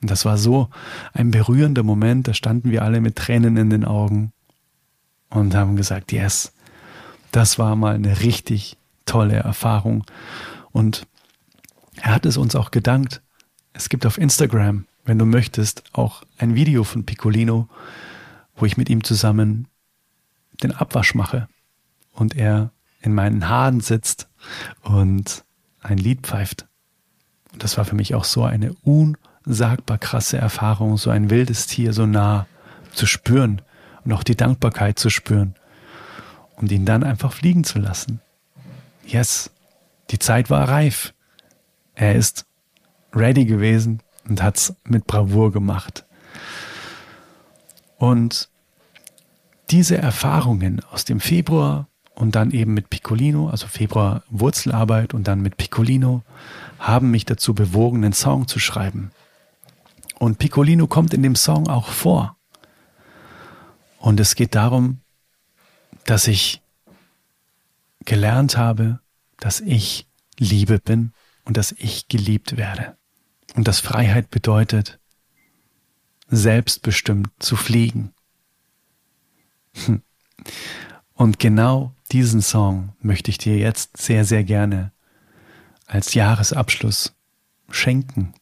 Und 0.00 0.10
das 0.10 0.24
war 0.24 0.38
so 0.38 0.68
ein 1.12 1.30
berührender 1.30 1.82
Moment. 1.82 2.28
Da 2.28 2.34
standen 2.34 2.70
wir 2.70 2.82
alle 2.82 3.00
mit 3.00 3.16
Tränen 3.16 3.56
in 3.56 3.70
den 3.70 3.84
Augen 3.84 4.32
und 5.30 5.54
haben 5.54 5.76
gesagt, 5.76 6.12
yes, 6.12 6.52
das 7.32 7.58
war 7.58 7.76
mal 7.76 7.94
eine 7.94 8.20
richtig 8.20 8.76
tolle 9.06 9.36
Erfahrung. 9.36 10.04
Und 10.70 11.06
er 11.96 12.14
hat 12.14 12.26
es 12.26 12.36
uns 12.36 12.54
auch 12.54 12.70
gedankt. 12.70 13.22
Es 13.72 13.88
gibt 13.88 14.06
auf 14.06 14.18
Instagram, 14.18 14.86
wenn 15.04 15.18
du 15.18 15.24
möchtest, 15.24 15.82
auch 15.92 16.22
ein 16.36 16.54
Video 16.54 16.84
von 16.84 17.04
Piccolino, 17.04 17.68
wo 18.56 18.66
ich 18.66 18.76
mit 18.76 18.88
ihm 18.88 19.04
zusammen 19.04 19.68
den 20.62 20.72
Abwasch 20.72 21.14
mache 21.14 21.48
und 22.12 22.36
er 22.36 22.72
in 23.00 23.14
meinen 23.14 23.48
Haaren 23.48 23.80
sitzt 23.80 24.28
und 24.82 25.44
ein 25.80 25.98
Lied 25.98 26.26
pfeift. 26.26 26.66
Und 27.52 27.62
das 27.62 27.76
war 27.76 27.84
für 27.84 27.94
mich 27.94 28.14
auch 28.14 28.24
so 28.24 28.42
eine 28.42 28.74
unsagbar 29.48 29.98
krasse 29.98 30.36
Erfahrung, 30.36 30.98
so 30.98 31.10
ein 31.10 31.30
wildes 31.30 31.66
Tier 31.66 31.92
so 31.92 32.06
nah 32.06 32.46
zu 32.92 33.06
spüren 33.06 33.62
und 34.04 34.12
auch 34.12 34.22
die 34.22 34.36
Dankbarkeit 34.36 34.98
zu 34.98 35.08
spüren 35.08 35.54
und 36.56 36.70
ihn 36.70 36.84
dann 36.84 37.02
einfach 37.02 37.32
fliegen 37.32 37.64
zu 37.64 37.78
lassen. 37.78 38.20
Yes, 39.06 39.50
die 40.10 40.18
Zeit 40.18 40.50
war 40.50 40.68
reif. 40.68 41.14
Er 41.94 42.14
ist 42.14 42.44
ready 43.14 43.46
gewesen 43.46 44.02
und 44.28 44.42
hat's 44.42 44.74
mit 44.84 45.06
Bravour 45.06 45.50
gemacht. 45.50 46.04
Und 47.96 48.50
diese 49.70 49.96
Erfahrungen 49.96 50.82
aus 50.92 51.04
dem 51.04 51.20
Februar 51.20 51.88
und 52.14 52.34
dann 52.34 52.50
eben 52.50 52.74
mit 52.74 52.90
Piccolino, 52.90 53.48
also 53.48 53.66
Februar 53.66 54.22
Wurzelarbeit 54.28 55.14
und 55.14 55.26
dann 55.26 55.40
mit 55.40 55.56
Piccolino, 55.56 56.22
haben 56.78 57.10
mich 57.10 57.24
dazu 57.24 57.54
bewogen, 57.54 58.04
einen 58.04 58.12
Song 58.12 58.46
zu 58.46 58.58
schreiben. 58.58 59.10
Und 60.18 60.38
Piccolino 60.38 60.88
kommt 60.88 61.14
in 61.14 61.22
dem 61.22 61.36
Song 61.36 61.68
auch 61.68 61.88
vor. 61.88 62.36
Und 63.98 64.18
es 64.18 64.34
geht 64.34 64.54
darum, 64.54 65.00
dass 66.04 66.26
ich 66.26 66.60
gelernt 68.04 68.56
habe, 68.56 69.00
dass 69.38 69.60
ich 69.60 70.08
Liebe 70.38 70.78
bin 70.80 71.12
und 71.44 71.56
dass 71.56 71.72
ich 71.72 72.08
geliebt 72.08 72.56
werde. 72.56 72.96
Und 73.54 73.68
dass 73.68 73.80
Freiheit 73.80 74.30
bedeutet, 74.30 74.98
selbstbestimmt 76.28 77.30
zu 77.38 77.56
fliegen. 77.56 78.12
Hm. 79.86 80.02
Und 81.14 81.38
genau 81.38 81.94
diesen 82.12 82.42
Song 82.42 82.94
möchte 83.00 83.30
ich 83.30 83.38
dir 83.38 83.56
jetzt 83.56 83.96
sehr, 83.96 84.24
sehr 84.24 84.44
gerne 84.44 84.92
als 85.86 86.14
Jahresabschluss 86.14 87.14
schenken. 87.70 88.34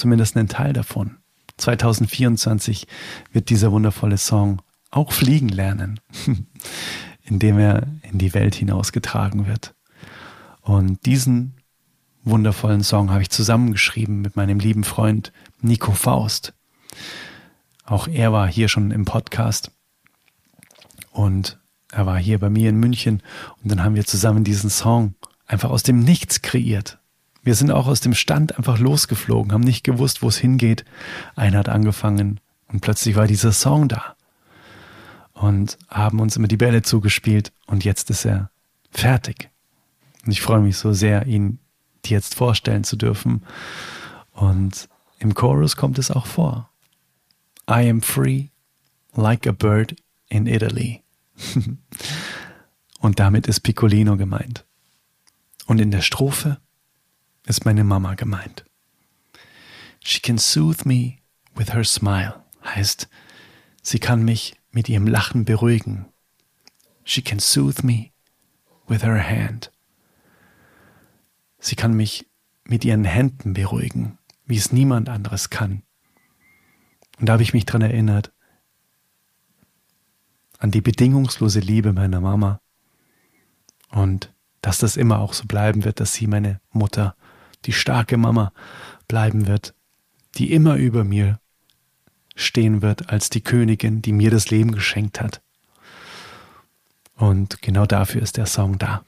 Zumindest 0.00 0.34
einen 0.34 0.48
Teil 0.48 0.72
davon. 0.72 1.18
2024 1.58 2.86
wird 3.32 3.50
dieser 3.50 3.70
wundervolle 3.70 4.16
Song 4.16 4.62
auch 4.90 5.12
fliegen 5.12 5.50
lernen, 5.50 6.00
indem 7.22 7.58
er 7.58 7.86
in 8.00 8.16
die 8.16 8.32
Welt 8.32 8.54
hinausgetragen 8.54 9.46
wird. 9.46 9.74
Und 10.62 11.04
diesen 11.04 11.52
wundervollen 12.24 12.82
Song 12.82 13.10
habe 13.10 13.20
ich 13.20 13.28
zusammengeschrieben 13.28 14.22
mit 14.22 14.36
meinem 14.36 14.58
lieben 14.58 14.84
Freund 14.84 15.34
Nico 15.60 15.92
Faust. 15.92 16.54
Auch 17.84 18.08
er 18.08 18.32
war 18.32 18.48
hier 18.48 18.68
schon 18.68 18.92
im 18.92 19.04
Podcast 19.04 19.70
und 21.10 21.60
er 21.92 22.06
war 22.06 22.18
hier 22.18 22.38
bei 22.38 22.48
mir 22.48 22.70
in 22.70 22.80
München 22.80 23.22
und 23.62 23.70
dann 23.70 23.84
haben 23.84 23.96
wir 23.96 24.06
zusammen 24.06 24.44
diesen 24.44 24.70
Song 24.70 25.14
einfach 25.46 25.68
aus 25.68 25.82
dem 25.82 25.98
Nichts 25.98 26.40
kreiert. 26.40 27.00
Wir 27.42 27.54
sind 27.54 27.70
auch 27.70 27.86
aus 27.86 28.00
dem 28.00 28.14
Stand 28.14 28.58
einfach 28.58 28.78
losgeflogen, 28.78 29.52
haben 29.52 29.62
nicht 29.62 29.84
gewusst, 29.84 30.22
wo 30.22 30.28
es 30.28 30.36
hingeht. 30.36 30.84
Einer 31.36 31.58
hat 31.58 31.68
angefangen 31.68 32.40
und 32.68 32.80
plötzlich 32.80 33.16
war 33.16 33.26
dieser 33.26 33.52
Song 33.52 33.88
da 33.88 34.14
und 35.32 35.78
haben 35.88 36.20
uns 36.20 36.36
immer 36.36 36.48
die 36.48 36.58
Bälle 36.58 36.82
zugespielt 36.82 37.52
und 37.66 37.84
jetzt 37.84 38.10
ist 38.10 38.26
er 38.26 38.50
fertig. 38.90 39.50
Und 40.24 40.32
ich 40.32 40.42
freue 40.42 40.60
mich 40.60 40.76
so 40.76 40.92
sehr, 40.92 41.26
ihn 41.26 41.58
dir 42.04 42.16
jetzt 42.16 42.34
vorstellen 42.34 42.84
zu 42.84 42.96
dürfen. 42.96 43.42
Und 44.32 44.88
im 45.18 45.34
Chorus 45.34 45.76
kommt 45.76 45.98
es 45.98 46.10
auch 46.10 46.26
vor. 46.26 46.70
I 47.68 47.88
am 47.88 48.02
free 48.02 48.48
like 49.14 49.46
a 49.46 49.52
bird 49.52 49.96
in 50.28 50.46
Italy. 50.46 51.02
und 53.00 53.18
damit 53.18 53.46
ist 53.46 53.60
Piccolino 53.60 54.16
gemeint. 54.16 54.66
Und 55.66 55.80
in 55.80 55.90
der 55.90 56.02
Strophe 56.02 56.58
ist 57.50 57.64
meine 57.64 57.84
Mama 57.84 58.14
gemeint. 58.14 58.64
She 60.02 60.20
can 60.20 60.38
soothe 60.38 60.86
me 60.86 61.18
with 61.54 61.74
her 61.74 61.84
smile. 61.84 62.42
Heißt, 62.64 63.08
sie 63.82 63.98
kann 63.98 64.24
mich 64.24 64.54
mit 64.70 64.88
ihrem 64.88 65.06
Lachen 65.06 65.44
beruhigen. 65.44 66.06
She 67.04 67.22
can 67.22 67.40
soothe 67.40 67.84
me 67.84 68.12
with 68.86 69.02
her 69.02 69.22
hand. 69.22 69.70
Sie 71.58 71.76
kann 71.76 71.92
mich 71.92 72.26
mit 72.64 72.84
ihren 72.84 73.04
Händen 73.04 73.52
beruhigen, 73.52 74.18
wie 74.46 74.56
es 74.56 74.72
niemand 74.72 75.08
anderes 75.08 75.50
kann. 75.50 75.82
Und 77.18 77.28
da 77.28 77.34
habe 77.34 77.42
ich 77.42 77.52
mich 77.52 77.66
dran 77.66 77.82
erinnert, 77.82 78.32
an 80.58 80.70
die 80.70 80.80
bedingungslose 80.80 81.60
Liebe 81.60 81.92
meiner 81.92 82.20
Mama 82.20 82.60
und 83.90 84.32
dass 84.62 84.78
das 84.78 84.96
immer 84.96 85.18
auch 85.18 85.32
so 85.32 85.46
bleiben 85.46 85.84
wird, 85.84 86.00
dass 86.00 86.14
sie 86.14 86.26
meine 86.26 86.60
Mutter, 86.70 87.16
die 87.66 87.72
starke 87.72 88.16
Mama 88.16 88.52
bleiben 89.08 89.46
wird, 89.46 89.74
die 90.36 90.52
immer 90.52 90.76
über 90.76 91.04
mir 91.04 91.40
stehen 92.34 92.82
wird 92.82 93.10
als 93.10 93.30
die 93.30 93.42
Königin, 93.42 94.02
die 94.02 94.12
mir 94.12 94.30
das 94.30 94.50
Leben 94.50 94.72
geschenkt 94.72 95.20
hat. 95.20 95.42
Und 97.16 97.60
genau 97.60 97.86
dafür 97.86 98.22
ist 98.22 98.36
der 98.36 98.46
Song 98.46 98.78
da. 98.78 99.04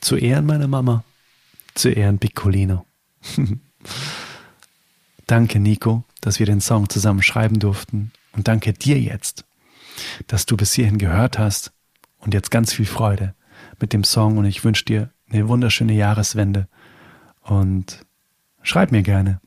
Zu 0.00 0.16
Ehren 0.16 0.46
meiner 0.46 0.68
Mama, 0.68 1.04
zu 1.74 1.90
Ehren 1.90 2.18
Piccolino. 2.18 2.86
danke 5.26 5.58
Nico, 5.58 6.04
dass 6.20 6.38
wir 6.38 6.46
den 6.46 6.60
Song 6.60 6.88
zusammen 6.88 7.22
schreiben 7.22 7.58
durften 7.58 8.12
und 8.32 8.48
danke 8.48 8.72
dir 8.72 8.98
jetzt 8.98 9.44
dass 10.26 10.46
du 10.46 10.56
bis 10.56 10.72
hierhin 10.72 10.98
gehört 10.98 11.38
hast 11.38 11.72
und 12.18 12.34
jetzt 12.34 12.50
ganz 12.50 12.72
viel 12.72 12.86
Freude 12.86 13.34
mit 13.80 13.92
dem 13.92 14.04
Song 14.04 14.38
und 14.38 14.44
ich 14.44 14.64
wünsche 14.64 14.84
dir 14.84 15.10
eine 15.30 15.48
wunderschöne 15.48 15.92
Jahreswende 15.92 16.68
und 17.46 18.04
schreib 18.62 18.92
mir 18.92 19.02
gerne, 19.02 19.40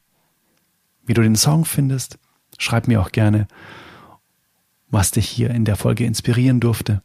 wie 1.05 1.13
du 1.13 1.21
den 1.21 1.35
Song 1.35 1.65
findest. 1.65 2.17
Schreib 2.57 2.87
mir 2.87 3.01
auch 3.01 3.11
gerne, 3.11 3.47
was 4.89 5.11
dich 5.11 5.27
hier 5.27 5.51
in 5.51 5.65
der 5.65 5.75
Folge 5.75 6.05
inspirieren 6.05 6.59
durfte. 6.59 7.03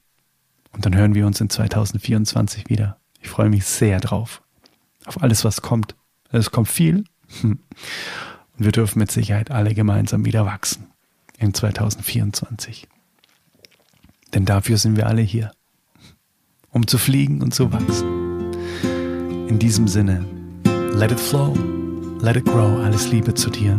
Und 0.72 0.86
dann 0.86 0.96
hören 0.96 1.14
wir 1.14 1.26
uns 1.26 1.40
in 1.40 1.50
2024 1.50 2.68
wieder. 2.68 2.98
Ich 3.20 3.28
freue 3.28 3.48
mich 3.48 3.64
sehr 3.64 4.00
drauf. 4.00 4.42
Auf 5.04 5.22
alles, 5.22 5.44
was 5.44 5.62
kommt. 5.62 5.94
Es 6.30 6.50
kommt 6.50 6.68
viel. 6.68 7.04
Und 7.42 7.58
wir 8.56 8.72
dürfen 8.72 8.98
mit 8.98 9.10
Sicherheit 9.10 9.50
alle 9.50 9.74
gemeinsam 9.74 10.24
wieder 10.24 10.46
wachsen. 10.46 10.88
In 11.38 11.54
2024. 11.54 12.88
Denn 14.32 14.44
dafür 14.44 14.78
sind 14.78 14.96
wir 14.96 15.06
alle 15.06 15.22
hier. 15.22 15.52
Um 16.70 16.86
zu 16.86 16.98
fliegen 16.98 17.42
und 17.42 17.54
zu 17.54 17.72
wachsen. 17.72 18.52
In 19.48 19.58
diesem 19.58 19.86
Sinne, 19.86 20.24
let 20.94 21.10
it 21.10 21.18
flow, 21.18 21.52
let 22.20 22.36
it 22.36 22.44
grow. 22.44 22.82
Alles 22.82 23.10
Liebe 23.10 23.34
zu 23.34 23.50
dir. 23.50 23.72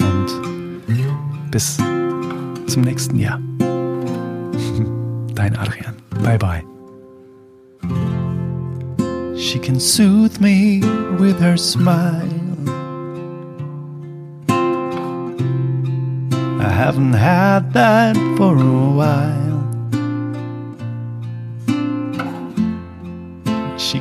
Und 0.00 1.50
bis 1.50 1.76
zum 2.66 2.82
nächsten 2.82 3.18
Jahr. 3.18 3.40
Dein 5.34 5.56
Adrian. 5.56 5.94
Bye 6.22 6.38
bye. 6.38 6.62
She 9.36 9.58
can 9.58 9.78
soothe 9.78 10.40
me 10.40 10.80
with 11.18 11.38
her 11.40 11.56
smile. 11.56 12.46
I 16.58 16.68
haven't 16.68 17.12
had 17.12 17.72
that 17.74 18.16
for 18.36 18.56
a 18.56 18.90
while. 18.96 19.45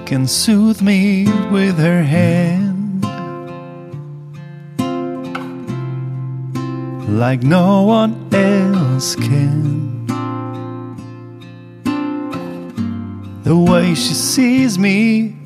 Can 0.06 0.28
soothe 0.28 0.82
me 0.84 1.26
with 1.50 1.80
her 1.80 2.04
hand. 2.04 3.02
Like 7.10 7.42
no 7.42 7.82
one 7.84 8.30
else 8.32 9.16
can. 9.16 10.06
The 13.44 13.58
way 13.58 13.96
she 13.96 14.14
sees 14.14 14.78
me 14.78 15.38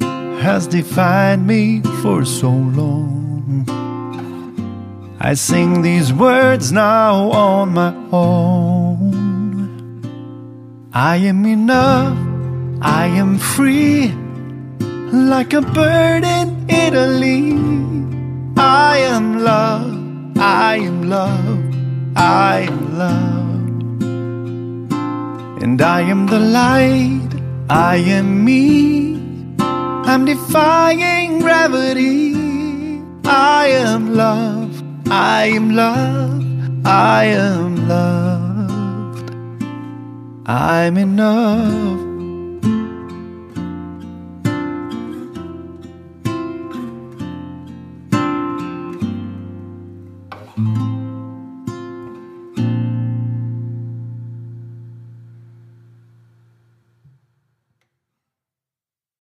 has 0.41 0.67
defined 0.67 1.47
me 1.47 1.81
for 2.01 2.25
so 2.25 2.49
long. 2.49 3.65
I 5.21 5.35
sing 5.35 5.83
these 5.83 6.11
words 6.11 6.71
now 6.73 7.31
on 7.31 7.73
my 7.73 7.93
own. 8.11 9.19
I 10.93 11.17
am 11.17 11.45
enough, 11.45 12.17
I 12.81 13.05
am 13.07 13.37
free, 13.37 14.13
like 15.11 15.53
a 15.53 15.61
bird 15.61 16.23
in 16.23 16.65
Italy. 16.69 17.53
I 18.57 18.97
am 18.97 19.39
love, 19.39 20.37
I 20.37 20.77
am 20.77 21.09
love, 21.09 21.63
I 22.15 22.67
am 22.69 22.97
love. 22.97 23.39
And 25.63 25.81
I 25.81 26.01
am 26.01 26.27
the 26.27 26.39
light 26.39 27.29
I 27.69 27.97
am 27.97 28.43
me. 28.43 29.21
I'm 29.59 30.25
defying 30.25 31.39
gravity. 31.39 32.33
I 33.25 33.67
am 33.67 34.15
love. 34.15 34.81
I 35.07 35.45
am 35.53 35.75
love. 35.75 36.43
I 36.83 37.25
am 37.25 37.87
loved. 37.87 39.31
I'm 40.47 40.97
enough. 40.97 42.08